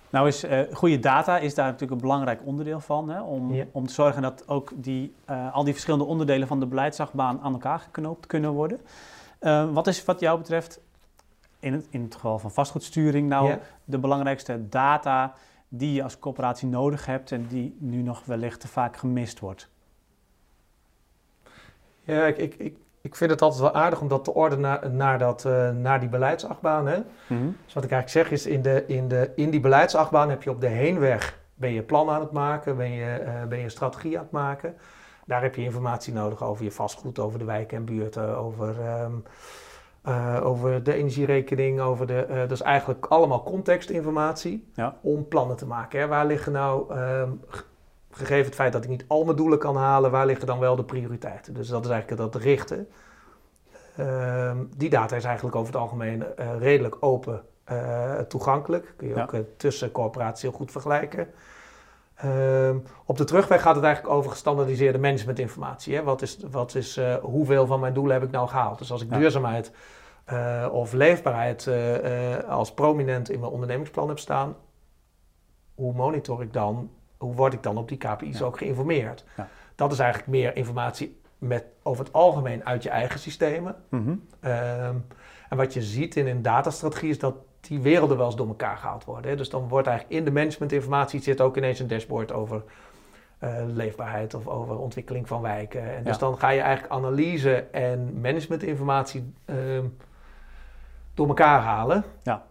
Nou 0.10 0.28
is 0.28 0.44
uh, 0.44 0.60
goede 0.74 1.00
data 1.00 1.38
is 1.38 1.56
daar 1.56 1.66
natuurlijk 1.66 1.92
een 1.92 2.07
belangrijk 2.07 2.42
onderdeel 2.45 2.80
van. 2.80 3.10
Hè, 3.10 3.22
om, 3.22 3.66
om 3.72 3.88
te 3.88 3.94
zorgen 3.94 4.22
dat 4.22 4.48
ook 4.48 4.72
die, 4.75 5.16
uh, 5.30 5.54
al 5.54 5.63
die 5.63 5.74
verschillende 5.74 6.06
onderdelen 6.06 6.48
van 6.48 6.60
de 6.60 6.66
beleidsachtbaan 6.66 7.39
aan 7.42 7.54
elkaar 7.54 7.80
geknoopt 7.80 8.28
kunnen 8.28 8.51
worden. 8.51 8.80
Wat 9.72 9.88
is 9.88 10.06
wat 10.06 10.19
jou 10.19 10.38
betreft, 10.38 10.80
in 11.60 11.74
het, 11.74 11.88
in 11.89 12.04
het 12.04 12.13
geval 12.13 12.39
van 12.39 12.51
vastgoedsturing, 12.51 13.30
nou 13.30 13.57
de 13.84 14.00
belangrijkste 14.00 14.69
data 14.69 15.34
die 15.68 15.94
je 15.94 16.04
als 16.04 16.19
corporatie 16.19 16.68
nodig 16.68 17.06
hebt 17.06 17.31
en 17.31 17.48
die 17.48 17.78
nu 17.80 18.01
nog 18.01 18.25
wellicht 18.25 18.60
te 18.60 18.68
vaak 18.68 18.98
gemist 18.98 19.39
wordt? 19.39 19.69
Ja, 22.04 22.25
ik, 22.25 22.38
ik, 22.38 22.56
ik, 22.56 22.78
ik 23.01 23.16
vind 23.16 23.31
het 23.31 23.42
altijd 23.42 23.62
wel 23.62 23.74
aardig 23.74 24.01
om 24.01 24.07
dat 24.07 24.24
te 24.24 24.34
ordenen 24.34 24.62
naar, 24.62 24.92
naar, 24.92 25.19
dat, 25.19 25.45
uh, 25.45 25.69
naar 25.69 26.00
die 26.00 26.10
beleidsachtbaan. 26.10 26.88
Hè? 26.88 26.98
Mhm. 27.28 27.50
Dus 27.66 27.74
wat 27.74 27.84
ik 27.84 27.92
eigenlijk 27.92 28.10
zeg 28.10 28.31
is, 28.31 28.45
in, 28.45 28.62
de, 28.62 28.84
in, 28.88 29.07
de, 29.07 29.31
in 29.36 29.50
die 29.50 29.60
beleidsachtbaan 29.60 30.30
heb 30.30 30.44
je 30.44 30.50
op 30.50 30.62
de 30.62 30.68
heenweg... 30.68 31.39
ben 31.54 31.74
je 31.74 31.81
plan 31.81 32.10
aan 32.10 32.22
het 32.22 32.31
maken, 32.31 32.78
ben 32.78 32.92
je, 32.92 33.24
uh, 33.25 33.44
ben 33.44 33.60
je 33.60 33.69
strategie 33.69 34.18
aan 34.18 34.24
het 34.24 34.31
maken. 34.31 34.75
Daar 35.27 35.41
heb 35.41 35.56
je 35.56 35.62
informatie 35.62 36.13
nodig 36.13 36.44
over 36.44 36.63
je 36.63 36.71
vastgoed, 36.71 37.19
over 37.19 37.39
de 37.39 37.45
wijken 37.45 37.77
en 37.77 37.85
buurten, 37.85 38.38
over... 38.38 39.01
Um, 39.01 39.24
uh, 40.07 40.39
over 40.44 40.83
de 40.83 40.94
energierekening, 40.94 41.79
over 41.79 42.07
de. 42.07 42.25
Uh, 42.29 42.39
dat 42.39 42.51
is 42.51 42.62
eigenlijk 42.62 43.06
allemaal 43.06 43.44
contextinformatie 43.44 44.71
ja. 44.74 44.97
om 45.01 45.27
plannen 45.27 45.57
te 45.57 45.65
maken. 45.65 46.00
Hè. 46.00 46.07
Waar 46.07 46.25
liggen 46.25 46.51
nou 46.51 47.00
um, 47.00 47.41
gegeven 48.12 48.45
het 48.45 48.56
feit 48.56 48.74
dat 48.74 48.83
ik 48.83 48.89
niet 48.89 49.06
al 49.07 49.24
mijn 49.24 49.38
doelen 49.38 49.59
kan 49.59 49.75
halen, 49.75 50.12
waar 50.12 50.25
liggen 50.25 50.47
dan 50.47 50.59
wel 50.59 50.75
de 50.75 50.83
prioriteiten? 50.83 51.53
Dus 51.53 51.68
dat 51.68 51.85
is 51.85 51.91
eigenlijk 51.91 52.21
dat 52.21 52.41
richten. 52.41 52.88
Ehm, 53.97 54.57
die 54.75 54.89
data 54.89 55.15
is 55.15 55.24
eigenlijk 55.24 55.56
over 55.56 55.74
het 55.74 55.81
algemeen 55.81 56.24
uh, 56.39 56.57
redelijk 56.59 56.97
open 57.00 57.41
uh, 57.71 58.19
toegankelijk. 58.19 58.94
Kun 58.97 59.07
je 59.07 59.21
ook 59.21 59.33
uh, 59.33 59.39
tussen 59.57 59.91
corporaties 59.91 60.41
heel 60.41 60.51
goed 60.51 60.71
vergelijken. 60.71 61.27
Ehm, 62.17 62.77
op 63.05 63.17
de 63.17 63.23
terugweg 63.23 63.61
gaat 63.61 63.75
het 63.75 63.83
eigenlijk 63.83 64.15
over 64.15 64.31
gestandardiseerde 64.31 64.97
managementinformatie. 64.97 65.95
Hè? 65.95 66.03
Wat 66.03 66.21
is, 66.21 66.37
wat 66.51 66.75
is, 66.75 66.99
hoeveel 67.21 67.65
van 67.65 67.79
mijn 67.79 67.93
doelen 67.93 68.13
heb 68.13 68.23
ik 68.23 68.31
nou 68.31 68.47
gehaald? 68.47 68.77
Dus 68.77 68.91
als 68.91 69.01
ik 69.01 69.13
duurzaamheid 69.13 69.71
of 70.71 70.93
leefbaarheid 70.93 71.69
als 72.47 72.73
prominent 72.73 73.29
in 73.29 73.39
mijn 73.39 73.51
ondernemingsplan 73.51 74.07
heb 74.07 74.19
staan, 74.19 74.55
hoe 75.75 75.93
monitor 75.93 76.41
ik 76.41 76.53
dan 76.53 76.89
hoe 77.17 77.35
word 77.35 77.53
ik 77.53 77.63
dan 77.63 77.77
op 77.77 77.87
die 77.87 77.97
KPI's 77.97 78.41
ook 78.41 78.57
geïnformeerd? 78.57 79.23
Ja. 79.37 79.47
Dat 79.75 79.91
is 79.91 79.99
eigenlijk 79.99 80.29
meer 80.29 80.55
informatie 80.55 81.21
met, 81.37 81.65
over 81.83 82.05
het 82.05 82.13
algemeen 82.13 82.65
uit 82.65 82.83
je 82.83 82.89
eigen 82.89 83.19
systemen. 83.19 83.75
Mhm. 83.89 84.15
Ehm, 84.39 84.95
en 85.49 85.57
wat 85.57 85.73
je 85.73 85.81
ziet 85.81 86.15
in 86.15 86.27
een 86.27 86.41
datastrategie 86.41 87.09
is 87.09 87.19
dat 87.19 87.35
die 87.67 87.79
werelden 87.79 88.17
wel 88.17 88.25
eens 88.25 88.35
door 88.35 88.47
elkaar 88.47 88.77
gehaald 88.77 89.05
worden. 89.05 89.31
Hè? 89.31 89.37
Dus 89.37 89.49
dan 89.49 89.67
wordt 89.67 89.88
eigenlijk 89.88 90.19
in 90.19 90.25
de 90.25 90.31
managementinformatie 90.31 91.21
zit 91.21 91.41
ook 91.41 91.57
ineens 91.57 91.79
een 91.79 91.88
dashboard 91.88 92.31
over 92.31 92.63
uh, 93.43 93.50
leefbaarheid 93.65 94.33
of 94.33 94.47
over 94.47 94.77
ontwikkeling 94.77 95.27
van 95.27 95.41
wijken. 95.41 95.95
En 95.95 96.03
dus 96.03 96.17
dan 96.17 96.38
ga 96.38 96.50
je 96.50 96.62
eigenlijk 96.62 96.93
analyse 96.93 97.55
en 97.71 98.19
managementinformatie 98.21 99.33
uh, 99.45 99.55
door 101.13 101.27
elkaar 101.27 101.62
halen. 101.62 102.03
Ja. 102.24 102.45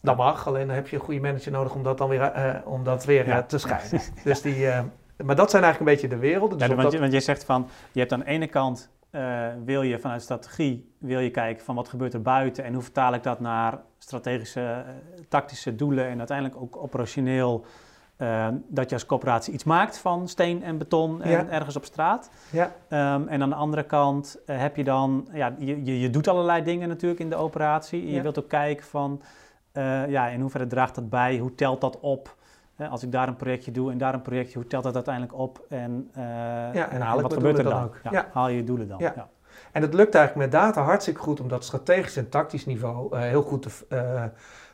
Dat 0.00 0.16
mag, 0.16 0.46
alleen 0.46 0.66
dan 0.66 0.76
heb 0.76 0.88
je 0.88 0.96
een 0.96 1.02
goede 1.02 1.20
manager 1.20 1.52
nodig 1.52 1.74
om 1.74 1.82
dat 1.82 1.98
dan 1.98 2.08
weer, 2.08 2.36
uh, 2.36 2.54
om 2.64 2.84
dat 2.84 3.04
weer 3.04 3.28
uh, 3.28 3.38
te 3.38 3.58
scheiden. 3.58 4.00
dus 4.24 4.42
die, 4.42 4.66
maar 5.24 5.36
dat 5.36 5.50
zijn 5.50 5.62
eigenlijk 5.62 5.78
een 5.78 5.84
beetje 5.84 6.16
de 6.16 6.28
werelden. 6.28 6.58
Dus 6.58 6.68
ja, 6.68 6.74
want, 6.74 6.92
je, 6.92 6.98
want 6.98 7.12
je 7.12 7.20
zegt 7.20 7.44
van, 7.44 7.68
je 7.92 8.00
hebt 8.00 8.12
aan 8.12 8.18
de 8.18 8.26
ene 8.26 8.46
kant, 8.46 8.90
wil 9.64 9.82
je 9.82 9.98
vanuit 9.98 10.22
strategie, 10.22 10.92
wil 10.98 11.18
je 11.18 11.30
kijken 11.30 11.64
van 11.64 11.74
wat 11.74 11.88
gebeurt 11.88 12.14
er 12.14 12.22
buiten 12.22 12.64
en 12.64 12.72
hoe 12.72 12.82
vertaal 12.82 13.14
ik 13.14 13.22
dat 13.22 13.40
naar 13.40 13.78
strategische, 13.98 14.84
tactische 15.28 15.74
doelen 15.74 16.06
en 16.06 16.18
uiteindelijk 16.18 16.60
ook 16.60 16.76
operationeel, 16.76 17.64
dat 18.68 18.88
je 18.88 18.94
als 18.94 19.06
coöperatie 19.06 19.52
iets 19.52 19.64
maakt 19.64 19.98
van 19.98 20.28
steen 20.28 20.62
en 20.62 20.78
beton 20.78 21.22
en 21.22 21.50
ergens 21.50 21.76
op 21.76 21.84
straat. 21.84 22.30
Ja. 22.50 22.64
Um, 23.14 23.28
en 23.28 23.42
aan 23.42 23.48
de 23.48 23.54
andere 23.54 23.82
kant 23.82 24.38
heb 24.46 24.76
je 24.76 24.84
dan, 24.84 25.28
ja, 25.32 25.54
je, 25.58 25.84
je, 25.84 26.00
je, 26.00 26.10
doet 26.10 26.28
allerlei 26.28 26.62
dingen 26.62 26.88
natuurlijk 26.88 27.20
in 27.20 27.30
de 27.30 27.36
operatie. 27.36 28.02
En 28.02 28.12
je 28.12 28.22
wilt 28.22 28.38
ook 28.38 28.48
kijken 28.48 28.86
van, 28.86 29.22
uh, 29.72 30.08
ja, 30.08 30.28
in 30.28 30.40
hoeverre 30.40 30.66
draagt 30.66 30.94
dat 30.94 31.08
bij? 31.08 31.38
Hoe 31.38 31.54
telt 31.54 31.80
dat 31.80 32.00
op? 32.00 32.36
Als 32.90 33.02
ik 33.02 33.12
daar 33.12 33.28
een 33.28 33.36
projectje 33.36 33.70
doe 33.70 33.90
en 33.90 33.98
daar 33.98 34.14
een 34.14 34.22
projectje, 34.22 34.58
hoe 34.58 34.68
telt 34.68 34.82
dat 34.82 34.94
uiteindelijk 34.94 35.34
op? 35.34 35.64
En, 35.68 36.10
uh, 36.16 36.24
ja, 36.74 36.88
en, 36.88 37.00
haal 37.00 37.20
wat 37.20 37.32
gebeurt 37.32 37.58
er 37.58 37.64
dan? 37.64 37.84
Ook. 37.84 38.00
Ja, 38.10 38.28
Haal 38.32 38.48
je 38.48 38.56
je 38.56 38.64
doelen 38.64 38.88
dan? 38.88 38.98
Ja. 38.98 39.28
En 39.72 39.82
het 39.82 39.94
lukt 39.94 40.14
eigenlijk 40.14 40.50
met 40.50 40.60
data 40.60 40.82
hartstikke 40.82 41.20
goed 41.20 41.40
om 41.40 41.48
dat 41.48 41.64
strategisch 41.64 42.16
en 42.16 42.28
tactisch 42.28 42.66
niveau 42.66 43.18
heel 43.18 43.42
goed 43.42 43.62
te, 43.62 44.30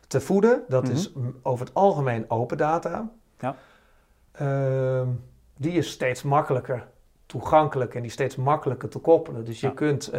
te 0.06 0.20
voeden. 0.20 0.62
Dat 0.68 0.82
mm 0.82 0.88
-hmm. 0.88 0.98
is 0.98 1.12
over 1.42 1.66
het 1.66 1.74
algemeen 1.74 2.24
open 2.30 2.56
data. 2.56 3.10
Ja. 3.38 3.54
Ehm, 4.32 5.08
die 5.56 5.72
is 5.72 5.90
steeds 5.90 6.22
makkelijker 6.22 6.86
toegankelijk 7.26 7.94
en 7.94 8.02
die 8.02 8.10
steeds 8.10 8.36
makkelijker 8.36 8.88
te 8.88 8.98
koppelen. 8.98 9.44
Dus 9.44 9.60
je 9.60 9.66
ja. 9.66 9.72
kunt 9.72 10.10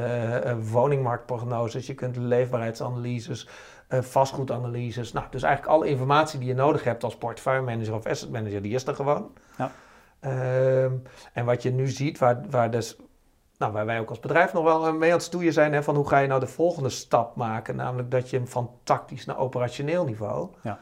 woningmarktprognoses, 0.71 1.88
je 1.88 1.95
kunt 1.95 2.15
leefbaarheidsanalyses, 2.15 3.48
uh, 3.89 4.01
vastgoedanalyses. 4.01 5.13
Nou, 5.13 5.25
dus 5.29 5.43
eigenlijk 5.43 5.75
alle 5.75 5.88
informatie 5.88 6.39
die 6.39 6.48
je 6.48 6.53
nodig 6.53 6.84
hebt 6.84 7.03
als 7.03 7.17
portefeuillemanager 7.17 7.93
of 7.93 8.05
asset 8.05 8.31
manager, 8.31 8.62
die 8.62 8.74
is 8.74 8.88
er 8.88 8.96
gewoon. 8.96 9.31
Ja. 9.58 9.72
Um, 10.84 11.03
en 11.34 11.46
wat 11.46 11.63
je 11.63 11.72
nu 11.72 11.88
ziet, 11.88 12.17
waar, 12.17 12.41
waar 12.50 12.72
dus 12.72 12.98
nou, 13.60 13.74
waar 13.74 13.86
wij 13.86 14.00
ook 14.00 14.10
als 14.10 14.19
bedrijf 14.19 14.53
nog 14.53 14.63
wel 14.63 14.93
mee 14.93 15.10
aan 15.10 15.17
het 15.17 15.25
stoeien 15.25 15.53
zijn, 15.53 15.74
hè, 15.74 15.84
van 15.84 15.96
hoe 15.96 16.08
ga 16.08 16.17
je 16.17 16.27
nou 16.27 16.39
de 16.39 16.48
volgende 16.48 16.89
stap 16.89 17.36
maken, 17.36 17.75
namelijk 17.75 18.12
dat 18.12 18.29
je 18.29 18.38
hem 18.38 18.48
van 18.48 18.72
tactisch 18.84 19.25
naar 19.25 19.38
operationeel 19.38 20.05
niveau, 20.05 20.50
ja. 20.62 20.79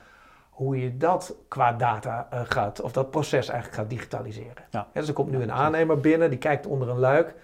hoe 0.49 0.81
je 0.81 0.97
dat 0.97 1.35
qua 1.47 1.73
data 1.73 2.27
uh, 2.33 2.39
gaat, 2.43 2.81
of 2.81 2.91
dat 2.91 3.11
proces 3.11 3.47
eigenlijk 3.49 3.79
gaat 3.79 3.89
digitaliseren. 3.89 4.63
Ja. 4.69 4.87
dus 4.93 5.07
er 5.07 5.13
komt 5.13 5.31
nu 5.31 5.41
een 5.41 5.51
aannemer 5.51 5.99
binnen, 5.99 6.29
die 6.29 6.39
kijkt 6.39 6.65
onder 6.65 6.89
een 6.89 6.99
luik 6.99 7.35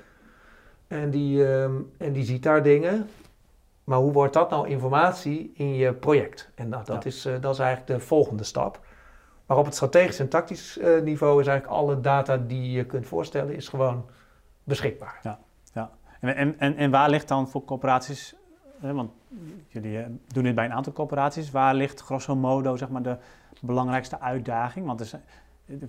en 0.88 1.10
die, 1.10 1.48
ehm, 1.48 1.74
en 1.98 2.13
die 2.13 2.25
ziet 2.25 2.43
daar 2.43 2.63
dingen. 2.63 3.10
Maar 3.83 3.97
hoe 3.97 4.11
wordt 4.11 4.33
dat 4.33 4.49
nou 4.49 4.67
informatie 4.67 5.51
in 5.53 5.73
je 5.73 5.93
project? 5.93 6.51
En 6.55 6.69
nou, 6.69 6.85
dat, 6.85 7.05
is, 7.05 7.25
uh, 7.25 7.33
dat 7.41 7.53
is 7.53 7.59
eigenlijk 7.59 7.99
de 7.99 8.05
volgende 8.05 8.43
stap. 8.43 8.79
Maar 9.45 9.57
op 9.57 9.65
het 9.65 9.75
strategisch 9.75 10.19
en 10.19 10.29
tactisch 10.29 10.77
uh, 10.77 11.01
niveau 11.01 11.41
is 11.41 11.47
eigenlijk 11.47 11.79
alle 11.79 12.01
data 12.01 12.37
die 12.37 12.71
je 12.71 12.85
kunt 12.85 13.07
voorstellen, 13.07 13.55
is 13.55 13.67
gewoon 13.67 14.05
beschikbaar. 14.63 15.19
Ja, 15.23 15.39
ja. 15.73 15.91
En, 16.19 16.59
en, 16.59 16.77
en 16.77 16.91
waar 16.91 17.09
ligt 17.09 17.27
dan 17.27 17.49
voor 17.49 17.65
corporaties, 17.65 18.35
want 18.79 19.11
jullie 19.67 19.99
eh, 19.99 20.05
doen 20.27 20.43
dit 20.43 20.55
bij 20.55 20.65
een 20.65 20.73
aantal 20.73 20.93
corporaties, 20.93 21.51
waar 21.51 21.75
ligt 21.75 22.01
grosso 22.01 22.35
modo 22.35 22.75
zeg 22.75 22.89
maar, 22.89 23.01
de 23.01 23.17
belangrijkste 23.61 24.19
uitdaging? 24.19 24.85
Want 24.85 24.99
er 24.99 25.05
zijn, 25.05 25.23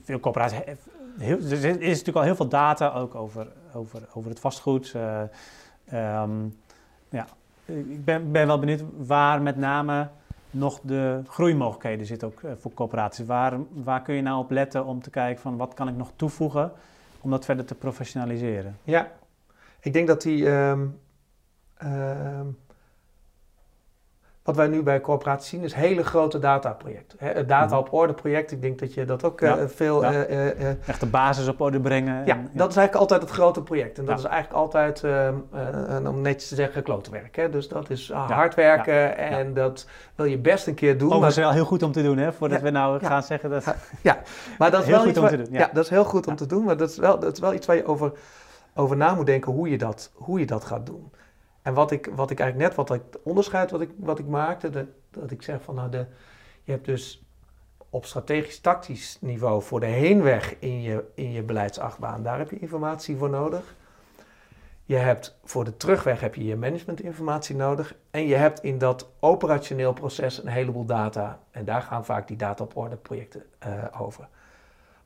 veel 0.02 0.20
corporaties, 0.20 0.58
heel, 1.18 1.36
er 1.36 1.64
is 1.64 1.98
natuurlijk 1.98 2.16
al 2.16 2.22
heel 2.22 2.36
veel 2.36 2.48
data 2.48 2.92
ook 2.92 3.14
over, 3.14 3.52
over, 3.74 4.08
over 4.14 4.30
het 4.30 4.40
vastgoed. 4.40 4.94
Um, 5.92 6.58
ja, 7.08 7.26
ik 7.64 8.04
ben, 8.04 8.32
ben 8.32 8.46
wel 8.46 8.58
benieuwd 8.58 8.82
waar 8.96 9.42
met 9.42 9.56
name 9.56 10.08
nog 10.50 10.80
de 10.82 11.22
groeimogelijkheden 11.28 12.06
zitten 12.06 12.28
ook 12.28 12.42
eh, 12.42 12.52
voor 12.58 12.74
corporaties. 12.74 13.26
Waar, 13.26 13.58
waar 13.72 14.02
kun 14.02 14.14
je 14.14 14.22
nou 14.22 14.38
op 14.38 14.50
letten 14.50 14.84
om 14.84 15.02
te 15.02 15.10
kijken 15.10 15.42
van 15.42 15.56
wat 15.56 15.74
kan 15.74 15.88
ik 15.88 15.96
nog 15.96 16.12
toevoegen 16.16 16.72
om 17.20 17.30
dat 17.30 17.44
verder 17.44 17.64
te 17.64 17.74
professionaliseren? 17.74 18.78
Ja, 18.82 19.10
ik 19.80 19.92
denk 19.92 20.06
dat 20.06 20.22
die 20.22 20.48
um, 20.48 21.00
wat 24.44 24.56
wij 24.56 24.66
nu 24.66 24.82
bij 24.82 25.00
corporaties 25.00 25.48
zien 25.48 25.62
is 25.62 25.74
hele 25.74 26.04
grote 26.04 26.38
dataprojecten. 26.38 27.18
Het 27.20 27.48
data 27.48 27.66
mhm. 27.66 27.76
op 27.76 27.92
orde 27.92 28.12
project, 28.12 28.50
ik 28.50 28.62
denk 28.62 28.78
dat 28.78 28.94
je 28.94 29.04
dat 29.04 29.24
ook 29.24 29.40
uh, 29.40 29.54
veel... 29.66 30.02
Ja. 30.02 30.28
Uh, 30.28 30.88
Echt 30.88 31.00
de 31.00 31.06
basis 31.06 31.48
op 31.48 31.60
orde 31.60 31.80
brengen. 31.80 32.26
Ja, 32.26 32.34
dat 32.52 32.70
is 32.70 32.76
eigenlijk 32.76 32.94
altijd 32.94 33.20
het 33.20 33.30
grote 33.30 33.62
project. 33.62 33.98
En 33.98 34.04
dat 34.04 34.18
is 34.18 34.24
eigenlijk 34.24 34.60
altijd, 34.60 35.04
ehm, 35.04 36.06
om 36.06 36.20
netjes 36.20 36.48
te 36.48 36.54
zeggen, 36.54 36.82
klote 36.82 37.10
werk. 37.10 37.36
Hè? 37.36 37.50
Dus 37.50 37.68
dat 37.68 37.90
is 37.90 38.12
ah, 38.12 38.30
hard 38.30 38.54
werken 38.54 39.16
en 39.16 39.54
dat 39.54 39.86
wil 40.14 40.26
je 40.26 40.38
best 40.38 40.66
een 40.66 40.74
keer 40.74 40.98
doen. 40.98 41.12
Oh, 41.12 41.20
dat 41.20 41.30
is 41.30 41.36
wel 41.36 41.52
heel 41.52 41.64
goed 41.64 41.82
om 41.82 41.92
te 41.92 42.02
doen, 42.02 42.18
hè? 42.18 42.32
Voordat 42.32 42.60
we 42.60 42.70
nou 42.70 43.04
gaan 43.04 43.22
zeggen 43.22 43.50
dat... 43.50 43.74
Ja, 44.00 44.18
maar 44.58 44.70
dat 44.70 44.80
is 44.80 44.86
heel 44.86 44.96
wel 44.96 45.04
goed 45.04 45.18
om 45.18 45.28
te 45.28 45.36
doen. 45.36 45.48
Ja. 45.50 45.70
dat 45.72 45.84
is 45.84 45.90
heel 45.90 46.04
goed 46.04 46.26
om 46.26 46.36
te 46.36 46.46
doen, 46.46 46.64
maar 46.64 46.76
dat 46.76 46.90
is 46.90 46.96
wel, 46.96 47.18
dat 47.18 47.32
is 47.32 47.40
wel 47.40 47.54
iets 47.54 47.66
waar 47.66 47.76
je 47.76 47.86
over, 47.86 48.12
over 48.74 48.96
na 48.96 49.14
moet 49.14 49.26
denken 49.26 49.52
hoe 49.52 49.70
je 49.70 49.78
dat, 49.78 50.10
hoe 50.14 50.38
je 50.38 50.46
dat 50.46 50.64
gaat 50.64 50.86
doen. 50.86 51.12
En 51.64 51.74
wat 51.74 51.90
ik, 51.90 52.10
wat 52.14 52.30
ik 52.30 52.40
eigenlijk 52.40 52.68
net, 52.68 52.86
wat 52.86 52.96
ik 52.96 53.02
onderscheid 53.22 53.70
wat 53.70 53.80
ik, 53.80 53.90
wat 53.96 54.18
ik 54.18 54.26
maakte, 54.26 54.70
dat, 54.70 54.86
dat 55.10 55.30
ik 55.30 55.42
zeg 55.42 55.62
van 55.62 55.74
nou, 55.74 55.90
de, 55.90 56.06
je 56.62 56.72
hebt 56.72 56.84
dus 56.84 57.24
op 57.90 58.04
strategisch-tactisch 58.04 59.18
niveau 59.20 59.62
voor 59.62 59.80
de 59.80 59.86
heenweg 59.86 60.58
in 60.58 60.82
je, 60.82 61.04
in 61.14 61.32
je 61.32 61.42
beleidsachtbaan, 61.42 62.22
daar 62.22 62.38
heb 62.38 62.50
je 62.50 62.58
informatie 62.58 63.16
voor 63.16 63.30
nodig. 63.30 63.74
Je 64.84 64.96
hebt 64.96 65.38
voor 65.44 65.64
de 65.64 65.76
terugweg 65.76 66.20
heb 66.20 66.34
je 66.34 66.44
je 66.44 66.56
managementinformatie 66.56 67.56
nodig. 67.56 67.94
En 68.10 68.26
je 68.26 68.34
hebt 68.34 68.62
in 68.62 68.78
dat 68.78 69.08
operationeel 69.20 69.92
proces 69.92 70.42
een 70.42 70.48
heleboel 70.48 70.84
data. 70.84 71.38
En 71.50 71.64
daar 71.64 71.82
gaan 71.82 72.04
vaak 72.04 72.28
die 72.28 72.36
data 72.36 72.64
op 72.64 72.76
orde 72.76 72.96
projecten 72.96 73.42
uh, 73.66 73.84
over. 74.00 74.28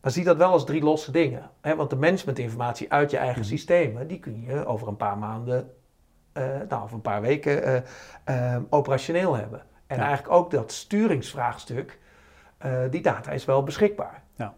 Maar 0.00 0.10
zie 0.10 0.24
dat 0.24 0.36
wel 0.36 0.50
als 0.50 0.64
drie 0.64 0.82
losse 0.82 1.10
dingen. 1.10 1.50
Hè? 1.60 1.76
Want 1.76 1.90
de 1.90 1.96
managementinformatie 1.96 2.92
uit 2.92 3.10
je 3.10 3.16
eigen 3.16 3.40
mhm. 3.40 3.48
systemen, 3.48 4.08
die 4.08 4.18
kun 4.18 4.42
je 4.42 4.66
over 4.66 4.88
een 4.88 4.96
paar 4.96 5.18
maanden 5.18 5.70
nou, 6.68 6.82
of 6.82 6.92
een 6.92 7.00
paar 7.00 7.20
weken 7.20 7.84
uh, 8.28 8.56
operationeel 8.68 9.36
hebben. 9.36 9.62
En 9.86 9.98
eigenlijk 9.98 10.30
ook 10.34 10.50
dat 10.50 10.72
sturingsvraagstuk, 10.72 11.98
die 12.90 13.02
data 13.02 13.30
is 13.30 13.44
wel 13.44 13.62
beschikbaar. 13.62 14.22
Ja. 14.34 14.54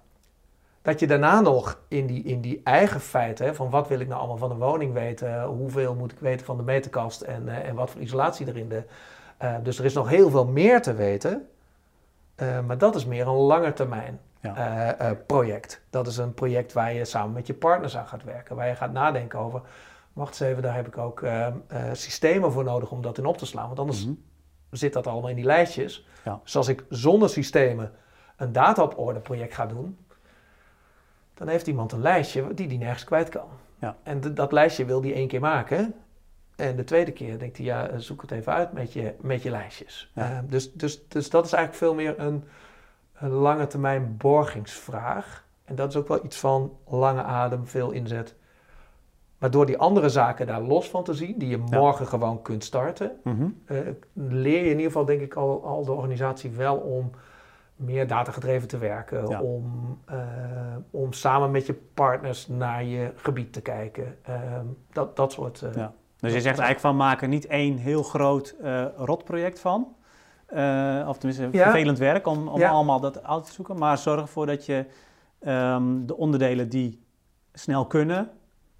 Dat 0.82 1.00
je 1.00 1.06
daarna 1.06 1.40
nog 1.40 1.80
in 1.88 2.06
die, 2.06 2.22
in 2.22 2.40
die 2.40 2.60
eigen 2.64 3.00
feiten, 3.00 3.54
van 3.54 3.70
wat 3.70 3.88
wil 3.88 4.00
ik 4.00 4.08
nou 4.08 4.18
allemaal 4.18 4.36
van 4.36 4.48
de 4.48 4.54
woning 4.54 4.92
weten, 4.92 5.44
hoeveel 5.44 5.94
moet 5.94 6.12
ik 6.12 6.18
weten 6.18 6.46
van 6.46 6.56
de 6.56 6.62
meterkast 6.62 7.20
en, 7.20 7.48
en 7.64 7.74
wat 7.74 7.90
voor 7.90 8.00
isolatie 8.00 8.46
erin 8.46 8.68
de. 8.68 8.84
dus 9.62 9.78
er 9.78 9.84
is 9.84 9.94
nog 9.94 10.08
heel 10.08 10.30
veel 10.30 10.46
meer 10.46 10.82
te 10.82 10.94
weten, 10.94 11.48
maar 12.66 12.78
dat 12.78 12.94
is 12.94 13.04
meer 13.06 13.26
een 13.26 13.34
langetermijn 13.34 14.20
ja. 14.40 15.16
project. 15.26 15.80
Dat 15.90 16.06
is 16.06 16.16
een 16.16 16.34
project 16.34 16.72
waar 16.72 16.92
je 16.92 17.04
samen 17.04 17.32
met 17.32 17.46
je 17.46 17.54
partners 17.54 17.96
aan 17.96 18.08
gaat 18.08 18.24
werken, 18.24 18.56
waar 18.56 18.68
je 18.68 18.74
gaat 18.74 18.92
nadenken 18.92 19.38
over 19.38 19.62
wacht 20.20 20.40
eens 20.40 20.50
even, 20.50 20.62
daar 20.62 20.74
heb 20.74 20.86
ik 20.86 20.98
ook 20.98 21.20
uh, 21.20 21.46
systemen 21.92 22.52
voor 22.52 22.64
nodig 22.64 22.90
om 22.90 23.02
dat 23.02 23.18
in 23.18 23.26
op 23.26 23.38
te 23.38 23.46
slaan. 23.46 23.66
Want 23.66 23.78
anders 23.78 24.04
mhm. 24.04 24.14
zit 24.70 24.92
dat 24.92 25.06
allemaal 25.06 25.30
in 25.30 25.36
die 25.36 25.44
lijstjes. 25.44 26.06
Ja. 26.24 26.40
Dus 26.42 26.56
als 26.56 26.68
ik 26.68 26.84
zonder 26.88 27.28
systemen 27.28 27.92
een 28.36 28.52
data 28.52 28.82
op 28.82 28.98
orde 28.98 29.20
project 29.20 29.54
ga 29.54 29.66
doen, 29.66 29.98
dan 31.34 31.48
heeft 31.48 31.66
iemand 31.66 31.92
een 31.92 32.00
lijstje 32.00 32.54
die 32.54 32.68
die 32.68 32.78
nergens 32.78 33.04
kwijt 33.04 33.28
kan. 33.28 33.48
Ja. 33.78 33.96
En 34.02 34.34
dat 34.34 34.52
lijstje 34.52 34.84
wil 34.84 35.00
die 35.00 35.14
één 35.14 35.28
keer 35.28 35.40
maken. 35.40 35.94
En 36.56 36.76
de 36.76 36.84
tweede 36.84 37.12
keer 37.12 37.38
denkt 37.38 37.56
hij, 37.56 37.66
ja, 37.66 37.98
zoek 37.98 38.22
het 38.22 38.30
even 38.30 38.52
uit 38.52 38.72
met 38.72 38.92
je, 38.92 39.14
met 39.20 39.42
je 39.42 39.50
lijstjes. 39.50 40.10
Ja. 40.14 40.30
Uh, 40.30 40.38
dus, 40.44 40.72
dus, 40.72 41.08
dus 41.08 41.30
dat 41.30 41.44
is 41.44 41.52
eigenlijk 41.52 41.84
veel 41.84 41.94
meer 41.94 42.18
een, 42.18 42.44
een 43.14 43.30
lange 43.30 43.66
termijn 43.66 44.16
borgingsvraag. 44.16 45.44
En 45.64 45.74
dat 45.74 45.88
is 45.88 45.96
ook 45.96 46.08
wel 46.08 46.24
iets 46.24 46.36
van 46.36 46.76
lange 46.86 47.22
adem, 47.22 47.66
veel 47.66 47.90
inzet 47.90 48.34
maar 49.40 49.50
door 49.50 49.66
die 49.66 49.78
andere 49.78 50.08
zaken 50.08 50.46
daar 50.46 50.60
los 50.60 50.88
van 50.88 51.04
te 51.04 51.14
zien, 51.14 51.38
die 51.38 51.48
je 51.48 51.56
morgen 51.56 52.06
gewoon 52.06 52.42
kunt 52.42 52.64
starten, 52.64 53.12
mhm. 53.24 53.48
eh, 53.64 53.76
leer 54.12 54.58
je 54.58 54.64
in 54.64 54.76
ieder 54.76 54.84
geval, 54.84 55.04
denk 55.04 55.20
ik, 55.20 55.34
al, 55.34 55.64
al 55.64 55.84
de 55.84 55.92
organisatie 55.92 56.50
wel 56.50 56.76
om 56.76 57.10
meer 57.76 58.06
datagedreven 58.06 58.68
te 58.68 58.78
werken. 58.78 59.40
Om, 59.40 59.98
uh, 60.10 60.16
om 60.90 61.12
samen 61.12 61.50
met 61.50 61.66
je 61.66 61.74
partners 61.94 62.48
naar 62.48 62.84
je 62.84 63.12
gebied 63.14 63.52
te 63.52 63.60
kijken. 63.60 64.18
Uh, 64.28 64.36
dat, 64.92 65.16
dat 65.16 65.32
soort. 65.32 65.60
Uh, 65.60 65.74
ja. 65.74 65.92
Dus 66.16 66.32
je 66.32 66.40
zegt 66.40 66.58
eigenlijk 66.58 66.80
van 66.80 66.96
maken 66.96 67.30
niet 67.30 67.46
één 67.46 67.76
heel 67.76 68.02
groot 68.02 68.56
rotproject 68.96 69.60
van. 69.60 69.94
of 71.06 71.18
tenminste 71.18 71.48
vervelend 71.52 71.98
werk 71.98 72.26
om, 72.26 72.48
om 72.48 72.62
allemaal 72.62 73.00
dat 73.00 73.24
uit 73.24 73.44
te 73.44 73.52
zoeken. 73.52 73.78
Maar 73.78 73.98
zorg 73.98 74.20
ervoor 74.20 74.46
dat 74.46 74.66
je 74.66 74.86
um, 75.40 76.06
de 76.06 76.16
onderdelen 76.16 76.68
die 76.68 77.04
snel 77.52 77.86
kunnen, 77.86 78.30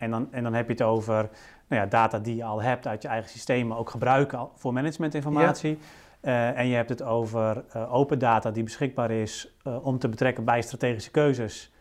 en 0.01 0.11
dan, 0.11 0.29
en 0.31 0.43
dan 0.43 0.55
heb 0.55 0.67
je 0.67 0.73
het 0.73 0.83
over 0.83 1.29
nou 1.69 1.83
ja, 1.83 1.87
data 1.87 2.19
die 2.19 2.37
je 2.37 2.45
al 2.45 2.63
hebt 2.63 2.87
uit 2.87 3.03
je 3.03 3.09
eigen 3.09 3.31
systemen 3.31 3.77
ook 3.77 3.91
gebruiken 3.91 4.49
voor 4.55 4.73
managementinformatie. 4.73 5.79
Uh, 6.23 6.59
en 6.59 6.67
je 6.67 6.75
hebt 6.75 6.89
het 6.89 7.03
over 7.03 7.65
uh, 7.77 7.95
open 7.95 8.19
data 8.19 8.51
die 8.51 8.63
beschikbaar 8.63 9.11
is 9.11 9.55
uh, 9.67 9.87
om 9.87 9.99
te 9.99 10.09
betrekken 10.09 10.45
bij 10.45 10.63
strategische 10.63 11.11
keuzes. 11.11 11.73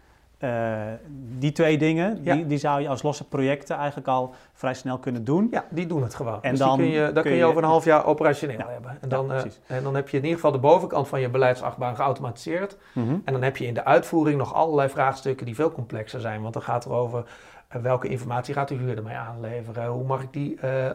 die 1.37 1.51
twee 1.51 1.77
dingen, 1.77 2.23
die, 2.23 2.47
die 2.47 2.57
zou 2.57 2.81
je 2.81 2.87
als 2.89 3.01
losse 3.01 3.27
projecten 3.27 3.75
eigenlijk 3.75 4.07
al 4.07 4.33
vrij 4.53 4.73
snel 4.73 4.97
kunnen 4.97 5.23
doen. 5.23 5.47
Ja, 5.51 5.65
die 5.69 5.85
doen 5.85 6.03
het 6.03 6.15
gewoon. 6.15 6.41
En 6.41 6.49
dus 6.49 6.59
dan 6.59 6.77
kun 6.77 6.85
je, 6.85 7.11
dan 7.13 7.23
kun 7.23 7.31
je, 7.31 7.45
over 7.45 7.63
een 7.63 7.69
half 7.69 7.85
jaar 7.85 8.05
operationeel 8.05 8.67
hebben. 8.67 8.97
En 9.01 9.09
dan, 9.09 9.31
en 9.67 9.83
dan 9.83 9.95
heb 9.95 10.09
je 10.09 10.17
in 10.17 10.23
ieder 10.23 10.35
geval 10.35 10.51
de 10.51 10.59
bovenkant 10.59 11.07
van 11.07 11.21
je 11.21 11.29
beleidsachtbaan 11.29 11.95
geautomatiseerd. 11.95 12.77
Mm 12.93 13.07
-hmm. 13.07 13.21
En 13.25 13.33
dan 13.33 13.43
heb 13.43 13.57
je 13.57 13.65
in 13.65 13.73
de 13.73 13.85
uitvoering 13.85 14.37
nog 14.37 14.53
allerlei 14.53 14.89
vraagstukken 14.89 15.45
die 15.45 15.55
veel 15.55 15.71
complexer 15.71 16.21
zijn. 16.21 16.41
Want 16.41 16.53
dan 16.53 16.63
gaat 16.63 16.83
het 16.83 16.93
over 16.93 17.23
welke 17.69 18.07
informatie 18.07 18.53
gaat 18.53 18.67
de 18.67 18.75
huurder 18.75 19.03
mij 19.03 19.17
aanleveren? 19.17 19.87
Hoe 19.87 20.05
mag 20.05 20.21
ik 20.21 20.33
die 20.33 20.57
uh, 20.63 20.85
uh, 20.85 20.89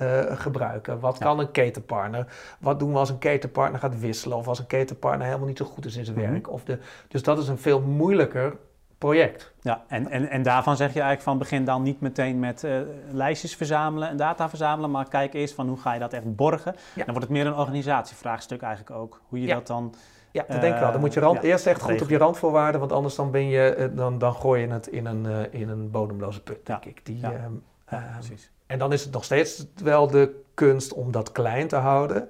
uh, 0.00 0.38
gebruiken? 0.38 1.00
Wat 1.00 1.18
kan 1.18 1.38
een 1.38 1.50
ketenpartner? 1.50 2.26
Wat 2.58 2.78
doen 2.78 2.92
we 2.92 2.98
als 2.98 3.10
een 3.10 3.18
ketenpartner 3.18 3.80
gaat 3.80 4.00
wisselen? 4.00 4.36
Of 4.36 4.48
als 4.48 4.58
een 4.58 4.66
ketenpartner 4.66 5.26
helemaal 5.26 5.48
niet 5.48 5.58
zo 5.58 5.64
goed 5.64 5.84
is 5.84 5.96
in 5.96 6.04
zijn 6.04 6.18
mhm. 6.18 6.30
werk? 6.30 6.50
Of 6.50 6.64
de, 6.64 6.78
dus 7.08 7.22
dat 7.22 7.38
is 7.38 7.48
een 7.48 7.58
veel 7.58 7.80
moeilijker 7.80 8.56
project. 8.98 9.52
Ja, 9.60 9.84
en, 9.88 10.10
en, 10.10 10.30
en 10.30 10.42
daarvan 10.42 10.76
zeg 10.76 10.88
je 10.88 11.00
eigenlijk 11.00 11.22
van 11.22 11.38
begin 11.38 11.64
dan 11.64 11.82
niet 11.82 12.00
meteen 12.00 12.38
met 12.38 12.66
lijstjes 13.10 13.56
verzamelen 13.56 14.08
en 14.08 14.16
data 14.16 14.48
verzamelen, 14.48 14.90
maar 14.90 15.08
kijk 15.08 15.34
eerst 15.34 15.54
van 15.54 15.68
hoe 15.68 15.80
ga 15.80 15.92
je 15.92 16.00
dat 16.00 16.12
echt 16.12 16.36
borgen. 16.36 16.74
Ja. 16.94 17.04
Dan 17.04 17.14
wordt 17.14 17.28
het 17.28 17.36
meer 17.36 17.46
een 17.46 17.54
organisatievraagstuk 17.54 18.62
eigenlijk 18.62 18.96
ook. 18.96 19.20
Hoe 19.28 19.40
je 19.40 19.46
dat 19.46 19.66
dan 19.66 19.94
ja, 20.36 20.44
dat 20.48 20.60
denk 20.60 20.74
ik 20.74 20.80
wel. 20.80 20.92
Dan 20.92 21.00
moet 21.00 21.14
je 21.14 21.20
rand, 21.20 21.42
eerst 21.42 21.66
echt 21.66 21.82
goed 21.82 22.02
op 22.02 22.08
je 22.08 22.18
randvoorwaarden, 22.18 22.80
want 22.80 22.92
anders 22.92 23.14
dan, 23.14 23.30
ben 23.30 23.48
je, 23.48 23.74
eh, 23.74 23.88
dan, 23.92 24.18
dan 24.18 24.34
gooi 24.34 24.60
je 24.60 24.68
het 24.68 24.86
in 24.86 25.06
een, 25.06 25.24
uh, 25.24 25.60
in 25.60 25.68
een 25.68 25.90
bodemloze 25.90 26.42
put, 26.42 26.66
denk 26.66 26.84
ik. 26.84 27.06
Die, 27.06 27.20
uh, 27.22 28.12
precies. 28.12 28.50
En 28.66 28.78
dan 28.78 28.92
is 28.92 29.04
het 29.04 29.12
nog 29.12 29.24
steeds 29.24 29.66
wel 29.74 30.06
de 30.06 30.42
kunst 30.54 30.92
om 30.92 31.10
dat 31.10 31.32
klein 31.32 31.68
te 31.68 31.76
houden, 31.76 32.28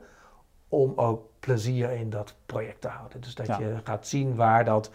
om 0.68 0.92
ook 0.96 1.28
plezier 1.40 1.90
in 1.90 2.10
dat 2.10 2.34
project 2.46 2.80
te 2.80 2.88
houden. 2.88 3.20
Dus 3.20 3.34
dat 3.34 3.46
je 3.46 3.74
gaat 3.84 4.06
zien 4.06 4.34
waar 4.34 4.64
dat... 4.64 4.90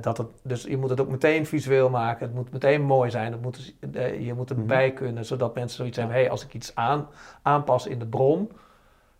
Dat 0.00 0.18
het, 0.18 0.26
dus 0.42 0.62
je 0.62 0.76
moet 0.76 0.90
het 0.90 1.00
ook 1.00 1.08
meteen 1.08 1.46
visueel 1.46 1.90
maken. 1.90 2.26
Het 2.26 2.34
moet 2.34 2.52
meteen 2.52 2.82
mooi 2.82 3.10
zijn. 3.10 3.32
Het 3.32 3.42
moet, 3.42 3.74
je 4.20 4.32
moet 4.36 4.50
erbij 4.50 4.86
mhm. 4.86 4.96
kunnen, 4.96 5.24
zodat 5.24 5.54
mensen 5.54 5.76
zoiets 5.76 5.96
hebben. 5.96 6.16
hey, 6.16 6.30
als 6.30 6.44
ik 6.44 6.54
iets 6.54 6.74
aan, 6.74 7.08
aanpas 7.42 7.86
in 7.86 7.98
de 7.98 8.06
bron, 8.06 8.50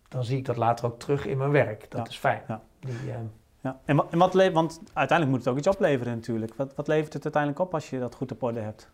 dan 0.07 0.23
zie 0.23 0.37
ik 0.37 0.45
dat 0.45 0.57
later 0.57 0.85
ook 0.85 0.99
terug 0.99 1.25
in 1.25 1.37
mijn 1.37 1.51
werk. 1.51 1.91
Dat 1.91 2.07
is 2.07 2.17
fijn. 2.17 2.41
Ja. 2.47 2.61
Die, 2.79 2.93
uh... 3.05 3.13
ja. 3.61 3.79
En, 3.85 3.95
wat, 3.95 4.07
en 4.09 4.17
wat 4.17 4.33
levert, 4.33 4.55
want 4.55 4.81
uiteindelijk 4.93 5.37
moet 5.37 5.45
het 5.45 5.53
ook 5.53 5.59
iets 5.59 5.75
opleveren 5.75 6.15
natuurlijk. 6.15 6.53
Wat, 6.55 6.75
wat 6.75 6.87
levert 6.87 7.13
het 7.13 7.23
uiteindelijk 7.23 7.61
op 7.61 7.73
als 7.73 7.89
je 7.89 7.99
dat 7.99 8.15
goed 8.15 8.31
op 8.31 8.43
orde 8.43 8.59
hebt? 8.59 8.89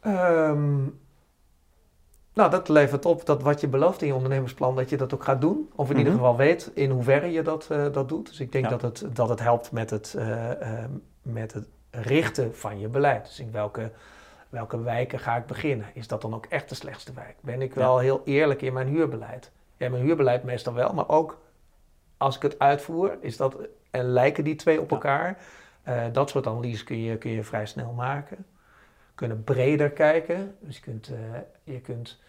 Ehm, 0.00 0.82
nou, 2.32 2.50
dat 2.50 2.68
levert 2.68 3.04
op 3.04 3.26
dat 3.26 3.42
wat 3.42 3.60
je 3.60 3.68
belooft 3.68 4.00
in 4.02 4.06
je 4.06 4.14
ondernemersplan, 4.14 4.76
dat 4.76 4.90
je 4.90 4.96
dat 4.96 5.14
ook 5.14 5.24
gaat 5.24 5.40
doen. 5.40 5.70
Of 5.74 5.90
in 5.90 5.96
ieder 5.96 6.12
mhm. 6.12 6.22
geval 6.22 6.36
weet 6.36 6.70
in 6.74 6.90
hoeverre 6.90 7.32
je 7.32 7.42
dat, 7.42 7.68
uh, 7.72 7.92
dat 7.92 8.08
doet. 8.08 8.26
Dus 8.26 8.40
ik 8.40 8.52
denk 8.52 8.68
dat, 8.68 8.82
het, 8.82 9.06
dat 9.12 9.28
het 9.28 9.40
helpt 9.40 9.72
met 9.72 9.90
het, 9.90 10.14
uh, 10.18 10.50
met 11.22 11.52
het 11.52 11.68
richten 11.90 12.56
van 12.56 12.78
je 12.78 12.88
beleid. 12.88 13.24
Dus 13.24 13.40
in 13.40 13.52
welke, 13.52 13.90
welke 14.48 14.82
wijken 14.82 15.18
ga 15.18 15.36
ik 15.36 15.46
beginnen? 15.46 15.86
Is 15.92 16.08
dat 16.08 16.22
dan 16.22 16.34
ook 16.34 16.46
echt 16.46 16.68
de 16.68 16.74
slechtste 16.74 17.12
wijk? 17.12 17.36
Ben 17.40 17.62
ik 17.62 17.74
wel 17.74 17.98
heel 17.98 18.22
eerlijk 18.24 18.62
in 18.62 18.72
mijn 18.72 18.88
huurbeleid? 18.88 19.50
Ja, 19.76 19.88
mijn 19.88 20.02
huurbeleid 20.02 20.42
meestal 20.42 20.74
wel, 20.74 20.94
maar 20.94 21.08
ook 21.08 21.38
als 22.16 22.36
ik 22.36 22.42
het 22.42 22.58
uitvoer, 22.58 23.16
is 23.20 23.36
dat, 23.36 23.56
en 23.90 24.04
lijken 24.04 24.44
die 24.44 24.54
twee 24.54 24.80
op 24.80 24.90
elkaar? 24.90 25.38
Uh, 25.88 26.04
dat 26.12 26.30
soort 26.30 26.46
analyses 26.46 26.84
kun 26.84 27.02
je, 27.02 27.16
kun 27.16 27.30
je 27.30 27.42
vrij 27.42 27.66
snel 27.66 27.92
maken. 27.92 28.46
Kunnen 29.14 29.44
breder 29.44 29.90
kijken. 29.90 30.56
Dus 30.60 30.76
je 30.76 30.82
kunt, 30.82 31.10
uh, 31.10 31.16
je 31.64 31.80
kunt 31.80 32.20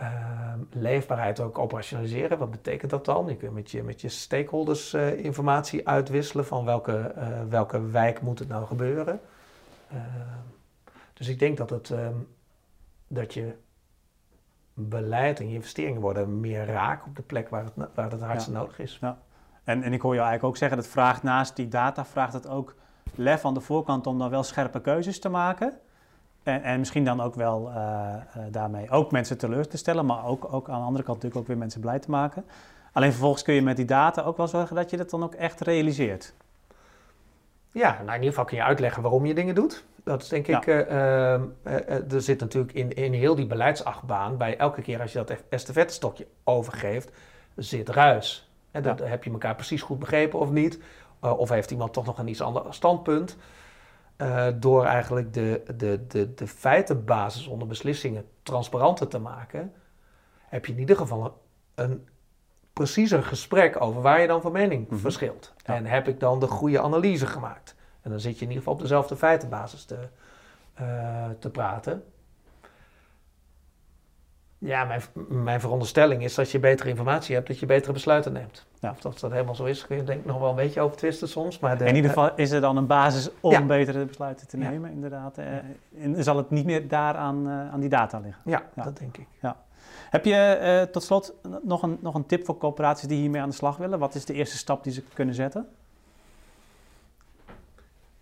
uh, 0.00 0.52
leefbaarheid 0.70 1.40
ook 1.40 1.58
operationaliseren. 1.58 2.38
Wat 2.38 2.50
betekent 2.50 2.90
dat 2.90 3.04
dan? 3.04 3.26
Je 3.26 3.36
kunt 3.36 3.52
met 3.52 3.70
je, 3.70 3.82
met 3.82 4.00
je 4.00 4.08
stakeholders 4.08 4.94
uh, 4.94 5.24
informatie 5.24 5.88
uitwisselen 5.88 6.46
van 6.46 6.64
welke, 6.64 7.14
welke 7.48 7.86
wijk 7.90 8.20
moet 8.20 8.38
het 8.38 8.48
nou 8.48 8.66
gebeuren. 8.66 9.20
Dus 11.16 11.28
ik 11.28 11.38
denk 11.38 11.56
dat, 11.56 11.70
het, 11.70 11.90
um, 11.90 12.28
dat 13.08 13.34
je 13.34 13.54
beleid 14.74 15.40
en 15.40 15.48
je 15.48 15.54
investeringen 15.54 16.00
worden 16.00 16.40
meer 16.40 16.66
raak 16.66 17.06
op 17.06 17.16
de 17.16 17.22
plek 17.22 17.48
waar 17.48 17.64
het, 17.64 17.72
waar 17.94 18.10
het 18.10 18.20
hardst 18.20 18.48
nodig 18.48 18.78
is. 18.78 18.98
Ja. 19.00 19.18
En, 19.64 19.82
en 19.82 19.92
ik 19.92 20.00
hoor 20.00 20.12
je 20.12 20.20
eigenlijk 20.20 20.48
ook 20.48 20.56
zeggen, 20.56 20.78
dat 20.78 20.86
vraagt 20.86 21.22
naast 21.22 21.56
die 21.56 21.68
data, 21.68 22.04
vraagt 22.04 22.32
het 22.32 22.48
ook 22.48 22.74
lef 23.14 23.44
aan 23.44 23.54
de 23.54 23.60
voorkant 23.60 24.06
om 24.06 24.18
dan 24.18 24.30
wel 24.30 24.42
scherpe 24.42 24.80
keuzes 24.80 25.20
te 25.20 25.28
maken. 25.28 25.78
En, 26.42 26.62
en 26.62 26.78
misschien 26.78 27.04
dan 27.04 27.20
ook 27.20 27.34
wel 27.34 27.68
uh, 27.68 27.76
uh, 27.76 28.42
daarmee 28.50 28.90
ook 28.90 29.10
mensen 29.10 29.38
teleur 29.38 29.68
te 29.68 29.76
stellen, 29.76 30.06
maar 30.06 30.24
ook, 30.24 30.52
ook 30.52 30.68
aan 30.68 30.80
de 30.80 30.86
andere 30.86 31.04
kant 31.04 31.16
natuurlijk 31.16 31.36
ook 31.36 31.46
weer 31.46 31.58
mensen 31.58 31.80
blij 31.80 31.98
te 31.98 32.10
maken. 32.10 32.44
Alleen 32.92 33.10
vervolgens 33.10 33.42
kun 33.42 33.54
je 33.54 33.62
met 33.62 33.76
die 33.76 33.84
data 33.84 34.22
ook 34.22 34.36
wel 34.36 34.48
zorgen 34.48 34.76
dat 34.76 34.90
je 34.90 34.96
dat 34.96 35.10
dan 35.10 35.22
ook 35.22 35.34
echt 35.34 35.60
realiseert. 35.60 36.34
Ja, 37.72 37.90
nou 37.90 38.06
in 38.06 38.14
ieder 38.14 38.28
geval 38.28 38.44
kun 38.44 38.56
je 38.56 38.62
uitleggen 38.62 39.02
waarom 39.02 39.26
je 39.26 39.34
dingen 39.34 39.54
doet. 39.54 39.84
Dat 40.06 40.22
is 40.22 40.28
denk 40.28 40.46
ik, 40.46 40.66
uh, 40.66 41.32
er 42.12 42.20
zit 42.20 42.40
natuurlijk 42.40 42.72
in, 42.72 42.92
in 42.92 43.12
heel 43.12 43.34
die 43.34 43.46
beleidsachtbaan, 43.46 44.36
bij 44.36 44.56
elke 44.56 44.82
keer 44.82 45.00
als 45.00 45.12
je 45.12 45.24
dat 45.24 45.44
estafettestokje 45.48 46.26
overgeeft, 46.44 47.10
zit 47.56 47.88
ruis. 47.88 48.50
En 48.70 48.82
dan 48.82 48.98
heb 49.02 49.24
je 49.24 49.30
elkaar 49.30 49.54
precies 49.54 49.82
goed 49.82 49.98
begrepen 49.98 50.38
of 50.38 50.50
niet. 50.50 50.78
Of 51.20 51.48
heeft 51.48 51.70
iemand 51.70 51.92
toch 51.92 52.04
nog 52.04 52.18
een 52.18 52.28
iets 52.28 52.40
ander 52.40 52.62
standpunt. 52.68 53.36
Uh, 54.16 54.46
door 54.54 54.84
eigenlijk 54.84 55.34
de, 55.34 55.62
de, 55.76 56.06
de, 56.06 56.34
de 56.34 56.46
feitenbasis 56.46 57.46
onder 57.46 57.68
beslissingen 57.68 58.24
transparanter 58.42 59.08
te 59.08 59.18
maken, 59.18 59.72
heb 60.48 60.66
je 60.66 60.72
in 60.72 60.78
ieder 60.78 60.96
geval 60.96 61.24
een, 61.74 61.90
een 61.90 62.08
preciezer 62.72 63.22
gesprek 63.22 63.80
over 63.80 64.02
waar 64.02 64.20
je 64.20 64.26
dan 64.26 64.42
van 64.42 64.52
mening 64.52 64.88
mm 64.88 64.98
verschilt. 64.98 65.54
En 65.64 65.86
heb 65.86 66.08
ik 66.08 66.20
dan 66.20 66.40
de 66.40 66.46
goede 66.46 66.80
analyse 66.80 67.26
gemaakt? 67.26 67.75
En 68.06 68.12
dan 68.12 68.20
zit 68.20 68.38
je 68.38 68.44
in 68.44 68.48
ieder 68.50 68.56
geval 68.56 68.72
op 68.72 68.80
dezelfde 68.80 69.16
feitenbasis 69.16 69.84
te, 69.84 69.98
uh, 70.80 71.24
te 71.38 71.50
praten. 71.50 72.04
Ja, 74.58 74.84
mijn, 74.84 75.02
mijn 75.28 75.60
veronderstelling 75.60 76.22
is 76.22 76.34
dat 76.34 76.50
je 76.50 76.58
betere 76.58 76.88
informatie 76.88 77.34
hebt, 77.34 77.46
dat 77.46 77.58
je 77.58 77.66
betere 77.66 77.92
besluiten 77.92 78.32
neemt. 78.32 78.66
Ja. 78.80 78.90
Of 78.90 79.00
dat 79.00 79.20
dat 79.20 79.30
helemaal 79.30 79.54
zo 79.54 79.64
is, 79.64 79.86
kun 79.86 79.96
je 79.96 80.04
denk 80.04 80.20
ik 80.20 80.26
nog 80.26 80.38
wel 80.38 80.48
een 80.48 80.54
beetje 80.54 80.80
over 80.80 80.96
twisten 80.96 81.28
soms. 81.28 81.58
Maar 81.58 81.82
in 81.82 81.94
ieder 81.94 82.10
geval 82.10 82.30
is 82.34 82.50
er 82.50 82.60
dan 82.60 82.76
een 82.76 82.86
basis 82.86 83.30
om 83.40 83.66
betere 83.66 84.04
besluiten 84.04 84.48
te 84.48 84.56
nemen, 84.56 84.90
inderdaad. 84.90 85.38
Eh, 85.38 85.46
en 85.98 86.24
zal 86.24 86.36
het 86.36 86.50
niet 86.50 86.64
meer 86.64 86.88
daaraan 86.88 87.46
uh, 87.46 87.72
aan 87.72 87.80
die 87.80 87.88
data 87.88 88.18
liggen. 88.18 88.42
Ja, 88.44 88.62
dat 88.74 88.98
denk 88.98 89.16
ik. 89.16 89.26
Ja. 89.40 89.56
Heb 90.10 90.24
je 90.24 90.58
uh, 90.86 90.92
tot 90.92 91.02
slot 91.02 91.34
nog 91.62 91.82
een, 91.82 91.98
nog 92.00 92.14
een 92.14 92.26
tip 92.26 92.44
voor 92.44 92.58
corporaties 92.58 93.08
die 93.08 93.20
hiermee 93.20 93.40
aan 93.40 93.48
de 93.48 93.54
slag 93.54 93.76
willen? 93.76 93.98
Wat 93.98 94.14
is 94.14 94.24
de 94.24 94.32
eerste 94.32 94.56
stap 94.56 94.84
die 94.84 94.92
ze 94.92 95.02
kunnen 95.14 95.34
zetten? 95.34 95.68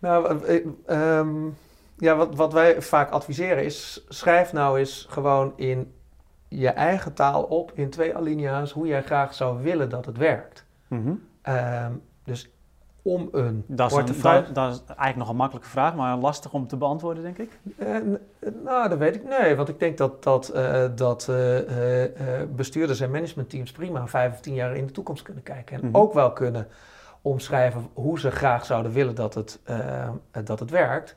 Nou, 0.05 0.41
um, 0.87 1.57
ja, 1.97 2.15
wat, 2.15 2.35
wat 2.35 2.53
wij 2.53 2.81
vaak 2.81 3.09
adviseren 3.11 3.63
is, 3.63 4.05
schrijf 4.07 4.53
nou 4.53 4.79
eens 4.79 5.05
gewoon 5.09 5.53
in 5.55 5.93
je 6.47 6.69
eigen 6.69 7.13
taal 7.13 7.43
op, 7.43 7.71
in 7.75 7.89
twee 7.89 8.15
alinea's, 8.15 8.71
hoe 8.71 8.87
jij 8.87 9.03
graag 9.03 9.33
zou 9.33 9.63
willen 9.63 9.89
dat 9.89 10.05
het 10.05 10.17
werkt. 10.17 10.65
Mm 10.87 11.03
-hmm. 11.03 11.53
um, 11.53 12.01
dus 12.23 12.49
om 13.01 13.29
een 13.31 13.63
dat 13.67 13.91
is, 13.91 13.97
een, 13.97 14.21
dat, 14.21 14.55
dat 14.55 14.73
is 14.73 14.81
eigenlijk 14.87 15.15
nog 15.15 15.29
een 15.29 15.35
makkelijke 15.35 15.69
vraag, 15.69 15.95
maar 15.95 16.17
lastig 16.17 16.53
om 16.53 16.67
te 16.67 16.77
beantwoorden, 16.77 17.23
denk 17.23 17.37
ik. 17.37 17.59
Uh, 17.77 17.97
nou, 18.63 18.89
dat 18.89 18.97
weet 18.97 19.15
ik. 19.15 19.23
Nee, 19.23 19.55
want 19.55 19.69
ik 19.69 19.79
denk 19.79 19.97
dat, 19.97 20.23
dat, 20.23 20.51
uh, 20.55 20.85
dat 20.95 21.27
uh, 21.29 21.35
bestuurders 22.55 22.99
en 22.99 23.11
managementteams 23.11 23.71
prima 23.71 24.07
vijf 24.07 24.33
of 24.33 24.39
tien 24.39 24.53
jaar 24.53 24.75
in 24.75 24.85
de 24.85 24.91
toekomst 24.91 25.23
kunnen 25.23 25.43
kijken. 25.43 25.75
En 25.75 25.81
mm 25.81 25.93
-hmm. 25.93 26.01
ook 26.01 26.13
wel 26.13 26.33
kunnen 26.33 26.67
omschrijven 27.25 27.89
hoe 27.93 28.19
ze 28.19 28.31
graag 28.31 28.65
zouden 28.65 28.91
willen 28.91 29.15
dat 29.15 29.33
het, 29.33 29.59
uh, 29.69 30.09
dat 30.43 30.59
het 30.59 30.69
werkt. 30.69 31.15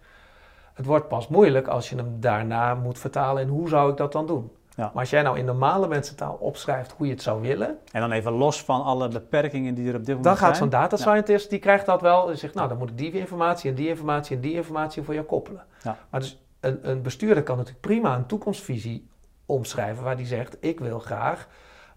Het 0.75 0.87
wordt 0.87 1.09
pas 1.09 1.29
moeilijk 1.29 1.67
als 1.67 1.91
je 1.91 1.97
hem 1.97 2.17
daarna 2.21 2.75
moet 2.75 2.99
vertalen 2.99 3.43
en 3.43 3.49
hoe 3.49 3.69
zou 3.69 3.91
ik 3.91 3.97
dat 3.97 4.13
dan 4.13 4.27
doen. 4.27 4.53
Ja. 4.77 4.85
Maar 4.85 5.01
als 5.01 5.11
jij 5.11 5.23
nou 5.23 5.39
in 5.39 5.45
normale 5.45 5.89
mensentaal 5.89 6.35
opschrijft 6.35 6.93
hoe 6.97 7.07
je 7.07 7.13
het 7.13 7.23
zou 7.23 7.41
willen. 7.41 7.79
En 7.93 8.01
dan 8.01 8.13
even 8.13 8.33
los 8.33 8.63
van 8.63 8.83
alle 8.83 9.09
beperkingen 9.09 9.75
die 9.75 9.89
er 9.89 9.95
op 9.95 10.05
dit 10.05 10.17
moment 10.17 10.25
zijn. 10.25 10.37
Dan 10.37 10.47
gaat 10.47 10.57
zo'n 10.57 10.69
data 10.69 10.97
scientist, 10.97 11.45
ja. 11.45 11.51
die 11.51 11.59
krijgt 11.59 11.87
dat 11.87 12.01
wel. 12.01 12.31
En 12.31 12.39
zegt, 12.39 12.55
nou 12.55 12.69
dan 12.69 12.79
moet 12.79 12.91
ik 12.91 12.99
die 12.99 13.13
informatie 13.13 13.71
en 13.71 13.77
die 13.77 13.89
informatie 13.89 14.37
en 14.37 14.43
die 14.43 14.55
informatie 14.55 15.03
voor 15.03 15.15
jou 15.15 15.27
koppelen. 15.27 15.65
Ja. 15.83 15.97
Maar 16.11 16.21
dus 16.21 16.43
een, 16.61 16.91
een 16.91 17.03
bestuurder 17.03 17.43
kan 17.43 17.57
natuurlijk 17.57 17.87
prima 17.87 18.17
een 18.17 18.27
toekomstvisie 18.27 19.09
omschrijven. 19.47 20.05
Waar 20.05 20.17
die 20.17 20.27
zegt, 20.27 20.57
ik 20.61 20.81
wil 20.81 20.99
graag 20.99 21.49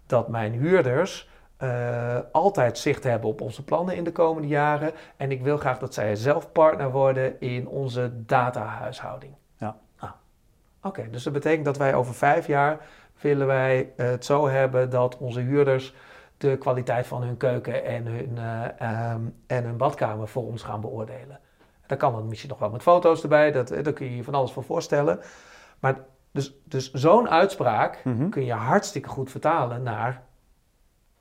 dat 0.06 0.28
mijn 0.28 0.52
huurders 0.52 1.30
uh, 1.62 2.18
altijd 2.32 2.78
zicht 2.78 3.04
hebben 3.04 3.30
op 3.30 3.40
onze 3.40 3.64
plannen 3.64 3.96
in 3.96 4.04
de 4.04 4.12
komende 4.12 4.48
jaren. 4.48 4.92
En 5.16 5.30
ik 5.30 5.42
wil 5.42 5.56
graag 5.56 5.78
dat 5.78 5.94
zij 5.94 6.16
zelf 6.16 6.52
partner 6.52 6.90
worden 6.90 7.40
in 7.40 7.68
onze 7.68 8.12
datahuishouding. 8.26 9.34
Ja. 9.56 9.76
Ah. 9.96 10.10
Oké, 10.82 11.10
dus 11.10 11.22
dat 11.22 11.32
betekent 11.32 11.64
dat 11.64 11.76
wij 11.76 11.94
over 11.94 12.14
vijf 12.14 12.46
jaar 12.46 12.78
willen 13.20 13.46
wij 13.46 13.92
het 13.96 14.24
zo 14.24 14.48
hebben 14.48 14.90
dat 14.90 15.18
onze 15.18 15.40
huurders 15.40 15.94
de 16.36 16.56
kwaliteit 16.58 17.06
van 17.06 17.22
hun 17.22 17.36
keuken 17.36 17.84
en 17.84 18.06
hun, 18.06 18.36
uh, 18.38 19.12
um, 19.12 19.34
en 19.46 19.64
hun 19.64 19.76
badkamer 19.76 20.28
voor 20.28 20.46
ons 20.46 20.62
gaan 20.62 20.80
beoordelen. 20.80 21.40
Dan 21.86 21.98
kan 21.98 22.12
dan 22.12 22.28
misschien 22.28 22.50
nog 22.50 22.58
wel 22.58 22.70
met 22.70 22.82
foto's 22.82 23.22
erbij, 23.22 23.52
dat, 23.52 23.68
daar 23.68 23.92
kun 23.92 24.06
je 24.06 24.16
je 24.16 24.24
van 24.24 24.34
alles 24.34 24.52
voor 24.52 24.64
voorstellen. 24.64 25.20
Maar 25.80 25.96
dus, 26.30 26.54
dus 26.64 26.92
zo'n 26.92 27.28
uitspraak 27.30 28.00
mm 28.04 28.16
-hmm. 28.16 28.30
kun 28.30 28.44
je 28.44 28.52
hartstikke 28.52 29.08
goed 29.08 29.30
vertalen 29.30 29.82
naar 29.82 30.22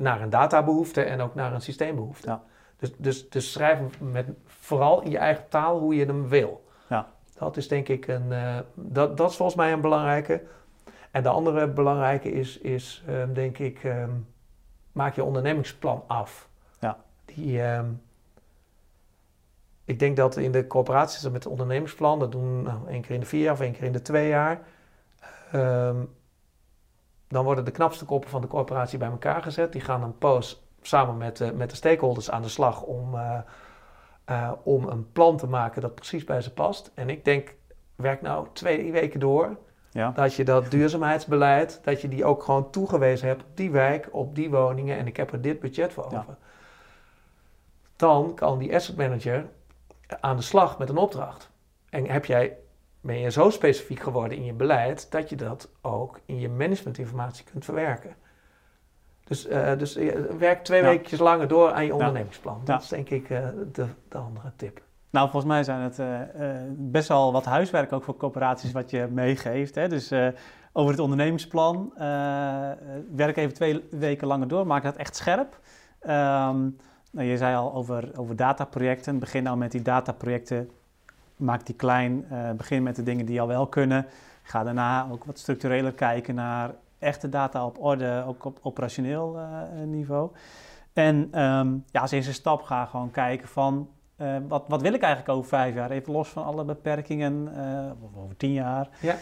naar 0.01 0.21
een 0.21 0.29
databehoefte 0.29 1.01
en 1.01 1.21
ook 1.21 1.35
naar 1.35 1.53
een 1.53 1.61
systeembehoefte. 1.61 2.27
Ja. 2.27 2.43
Dus, 2.77 2.91
dus, 2.97 3.29
dus 3.29 3.51
schrijf 3.51 3.79
met, 3.99 4.27
vooral 4.45 5.01
in 5.01 5.11
je 5.11 5.17
eigen 5.17 5.49
taal 5.49 5.79
hoe 5.79 5.95
je 5.95 6.05
hem 6.05 6.27
wil. 6.27 6.65
Ja. 6.89 7.07
Dat 7.37 7.57
is 7.57 7.67
denk 7.67 7.87
ik 7.87 8.07
een, 8.07 8.27
uh, 8.29 8.57
dat, 8.73 9.17
dat 9.17 9.29
is 9.29 9.35
volgens 9.35 9.57
mij 9.57 9.71
een 9.71 9.81
belangrijke. 9.81 10.43
En 11.11 11.23
de 11.23 11.29
andere 11.29 11.67
belangrijke 11.67 12.31
is, 12.31 12.57
is 12.57 13.03
um, 13.09 13.33
denk 13.33 13.57
ik, 13.57 13.83
um, 13.83 14.27
maak 14.91 15.15
je 15.15 15.23
ondernemingsplan 15.23 16.03
af. 16.07 16.49
Ja. 16.79 16.97
Die, 17.25 17.61
um, 17.61 18.01
ik 19.85 19.99
denk 19.99 20.17
dat 20.17 20.37
in 20.37 20.51
de 20.51 20.67
corporaties 20.67 21.23
met 21.23 21.33
het 21.33 21.45
ondernemingsplan, 21.45 22.19
dat 22.19 22.31
doen 22.31 22.61
nou, 22.61 22.87
één 22.89 23.01
keer 23.01 23.11
in 23.11 23.19
de 23.19 23.25
vier 23.25 23.41
jaar 23.41 23.53
of 23.53 23.61
één 23.61 23.73
keer 23.73 23.83
in 23.83 23.91
de 23.91 24.01
twee 24.01 24.27
jaar 24.27 24.61
dan 27.31 27.43
worden 27.43 27.65
de 27.65 27.71
knapste 27.71 28.05
koppen 28.05 28.29
van 28.29 28.41
de 28.41 28.47
corporatie 28.47 28.97
bij 28.97 29.09
elkaar 29.09 29.41
gezet. 29.41 29.71
Die 29.71 29.81
gaan 29.81 30.03
een 30.03 30.17
post 30.17 30.61
samen 30.81 31.17
met, 31.17 31.39
uh, 31.39 31.51
met 31.51 31.69
de 31.69 31.75
stakeholders 31.75 32.31
aan 32.31 32.41
de 32.41 32.49
slag 32.49 32.81
om, 32.81 33.15
uh, 33.15 33.37
uh, 34.29 34.51
om 34.63 34.87
een 34.87 35.11
plan 35.11 35.37
te 35.37 35.47
maken 35.47 35.81
dat 35.81 35.95
precies 35.95 36.23
bij 36.23 36.41
ze 36.41 36.53
past. 36.53 36.91
En 36.93 37.09
ik 37.09 37.25
denk, 37.25 37.55
werk 37.95 38.21
nou 38.21 38.47
twee 38.53 38.91
weken 38.91 39.19
door. 39.19 39.57
Ja. 39.91 40.11
Dat 40.11 40.33
je 40.33 40.43
dat 40.43 40.71
duurzaamheidsbeleid, 40.71 41.79
dat 41.83 42.01
je 42.01 42.07
die 42.07 42.25
ook 42.25 42.43
gewoon 42.43 42.69
toegewezen 42.69 43.27
hebt 43.27 43.43
op 43.43 43.57
die 43.57 43.71
wijk, 43.71 44.09
op 44.11 44.35
die 44.35 44.49
woningen 44.49 44.97
en 44.97 45.07
ik 45.07 45.17
heb 45.17 45.31
er 45.31 45.41
dit 45.41 45.59
budget 45.59 45.93
voor 45.93 46.05
over. 46.05 46.17
Ja. 46.17 46.37
Dan 47.95 48.35
kan 48.35 48.57
die 48.57 48.75
asset 48.75 48.97
manager 48.97 49.45
aan 50.19 50.35
de 50.35 50.41
slag 50.41 50.77
met 50.77 50.89
een 50.89 50.97
opdracht. 50.97 51.49
En 51.89 52.05
heb 52.05 52.25
jij 52.25 52.57
ben 53.01 53.19
je 53.19 53.31
zo 53.31 53.49
specifiek 53.49 53.99
geworden 53.99 54.37
in 54.37 54.45
je 54.45 54.53
beleid 54.53 55.11
dat 55.11 55.29
je 55.29 55.35
dat 55.35 55.69
ook 55.81 56.19
in 56.25 56.39
je 56.39 56.49
managementinformatie 56.49 57.45
kunt 57.51 57.65
verwerken. 57.65 58.15
Dus, 59.23 59.47
uh, 59.47 59.77
dus 59.77 59.95
werk 60.37 60.63
twee 60.63 60.81
ja. 60.81 60.87
weken 60.87 61.23
langer 61.23 61.47
door 61.47 61.71
aan 61.71 61.85
je 61.85 61.93
ondernemingsplan. 61.93 62.61
Dat 62.63 62.81
is 62.81 62.87
denk 62.87 63.09
ik 63.09 63.29
uh, 63.29 63.47
de, 63.71 63.85
de, 64.09 64.17
andere 64.17 64.51
tip. 64.55 64.81
Nou, 65.09 65.29
volgens 65.29 65.51
mij 65.51 65.63
zijn 65.63 65.81
het 65.81 65.99
uh, 65.99 66.19
best 66.69 67.07
wel 67.07 67.31
wat 67.31 67.45
huiswerk 67.45 67.91
ook 67.91 68.03
voor 68.03 68.17
corporaties 68.17 68.71
wat 68.71 68.89
je 68.89 69.07
meegeeft. 69.11 69.75
Hè? 69.75 69.87
Dus 69.87 70.11
over 70.73 70.91
het 70.91 70.99
ondernemingsplan, 70.99 71.93
werk 73.15 73.37
even 73.37 73.53
twee 73.53 73.87
weken 73.89 74.27
langer 74.27 74.47
door, 74.47 74.67
maak 74.67 74.83
dat 74.83 74.95
echt 74.95 75.15
scherp. 75.15 75.59
Um, 76.03 76.77
nou, 77.11 77.27
je 77.27 77.37
zei 77.37 77.55
al 77.55 77.73
over, 77.73 78.11
over 78.15 78.35
dataprojecten. 78.35 79.19
Begin 79.19 79.43
nou 79.43 79.57
met 79.57 79.71
die 79.71 79.81
dataprojecten 79.81 80.69
maak 81.41 81.65
die 81.65 81.75
klein. 81.75 82.25
begin 82.57 82.83
met 82.83 82.95
de 82.95 83.03
dingen 83.03 83.25
die 83.25 83.41
al 83.41 83.47
wel 83.47 83.67
kunnen. 83.67 84.05
Ga 84.43 84.63
daarna 84.63 85.07
ook 85.11 85.23
wat 85.23 85.39
structureler 85.39 85.93
kijken 85.93 86.35
naar 86.35 86.71
echte 86.99 87.29
data 87.29 87.65
op 87.65 87.83
orde, 87.83 88.23
ook 88.27 88.45
op 88.45 88.59
operationeel 88.61 89.37
niveau. 89.85 90.31
En 90.93 91.27
ehm, 91.31 91.77
ja, 91.91 92.01
als 92.01 92.11
eerste 92.11 92.33
stap 92.33 92.61
ga 92.61 92.85
gewoon 92.85 93.11
kijken 93.11 93.47
van 93.47 93.89
uh, 94.21 94.37
wat, 94.47 94.63
wat 94.67 94.81
wil 94.81 94.93
ik 94.93 95.01
eigenlijk 95.01 95.37
over 95.37 95.49
vijf 95.49 95.75
jaar? 95.75 95.91
Even 95.91 96.13
los 96.13 96.29
van 96.29 96.43
alle 96.43 96.63
beperkingen, 96.63 97.49
uh, 97.55 97.91
of 98.01 98.23
over 98.23 98.37
tien 98.37 98.53
jaar. 98.53 98.89
Ja. 99.01 99.15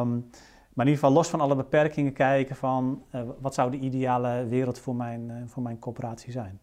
Um, 0.00 0.30
maar 0.72 0.86
in 0.86 0.92
ieder 0.92 1.04
geval 1.04 1.12
los 1.22 1.28
van 1.28 1.40
alle 1.40 1.56
beperkingen 1.56 2.12
kijken 2.12 2.56
van 2.56 3.02
uh, 3.14 3.20
wat 3.40 3.54
zou 3.54 3.70
de 3.70 3.78
ideale 3.78 4.46
wereld 4.48 4.78
voor 4.78 4.96
mijn, 4.96 5.44
voor 5.46 5.62
mijn 5.62 5.78
corporatie 5.78 6.32
zijn. 6.32 6.60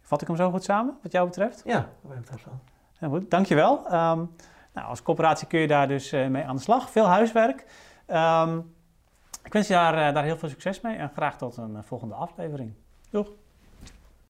Vat 0.00 0.20
ik 0.20 0.26
hem 0.26 0.36
zo 0.36 0.50
goed 0.50 0.64
samen, 0.64 0.96
wat 1.02 1.12
jou 1.12 1.26
betreft? 1.26 1.62
Ja, 1.64 1.88
wat 2.00 2.10
mij 2.10 2.20
betreft 2.20 2.44
wel. 2.44 2.58
Ja, 3.00 3.08
goed, 3.08 3.30
dankjewel. 3.30 3.78
Um, 3.84 4.34
nou, 4.72 4.88
als 4.88 5.02
corporatie 5.02 5.46
kun 5.46 5.60
je 5.60 5.66
daar 5.66 5.88
dus 5.88 6.10
mee 6.10 6.44
aan 6.44 6.56
de 6.56 6.62
slag. 6.62 6.90
Veel 6.90 7.06
huiswerk. 7.06 7.64
Um, 8.06 8.74
ik 9.44 9.52
wens 9.52 9.66
je 9.66 9.74
daar, 9.74 10.12
daar 10.14 10.24
heel 10.24 10.36
veel 10.36 10.48
succes 10.48 10.80
mee 10.80 10.96
en 10.96 11.10
graag 11.14 11.38
tot 11.38 11.56
een 11.56 11.84
volgende 11.84 12.14
aflevering. 12.14 12.72
Doeg! 13.10 13.28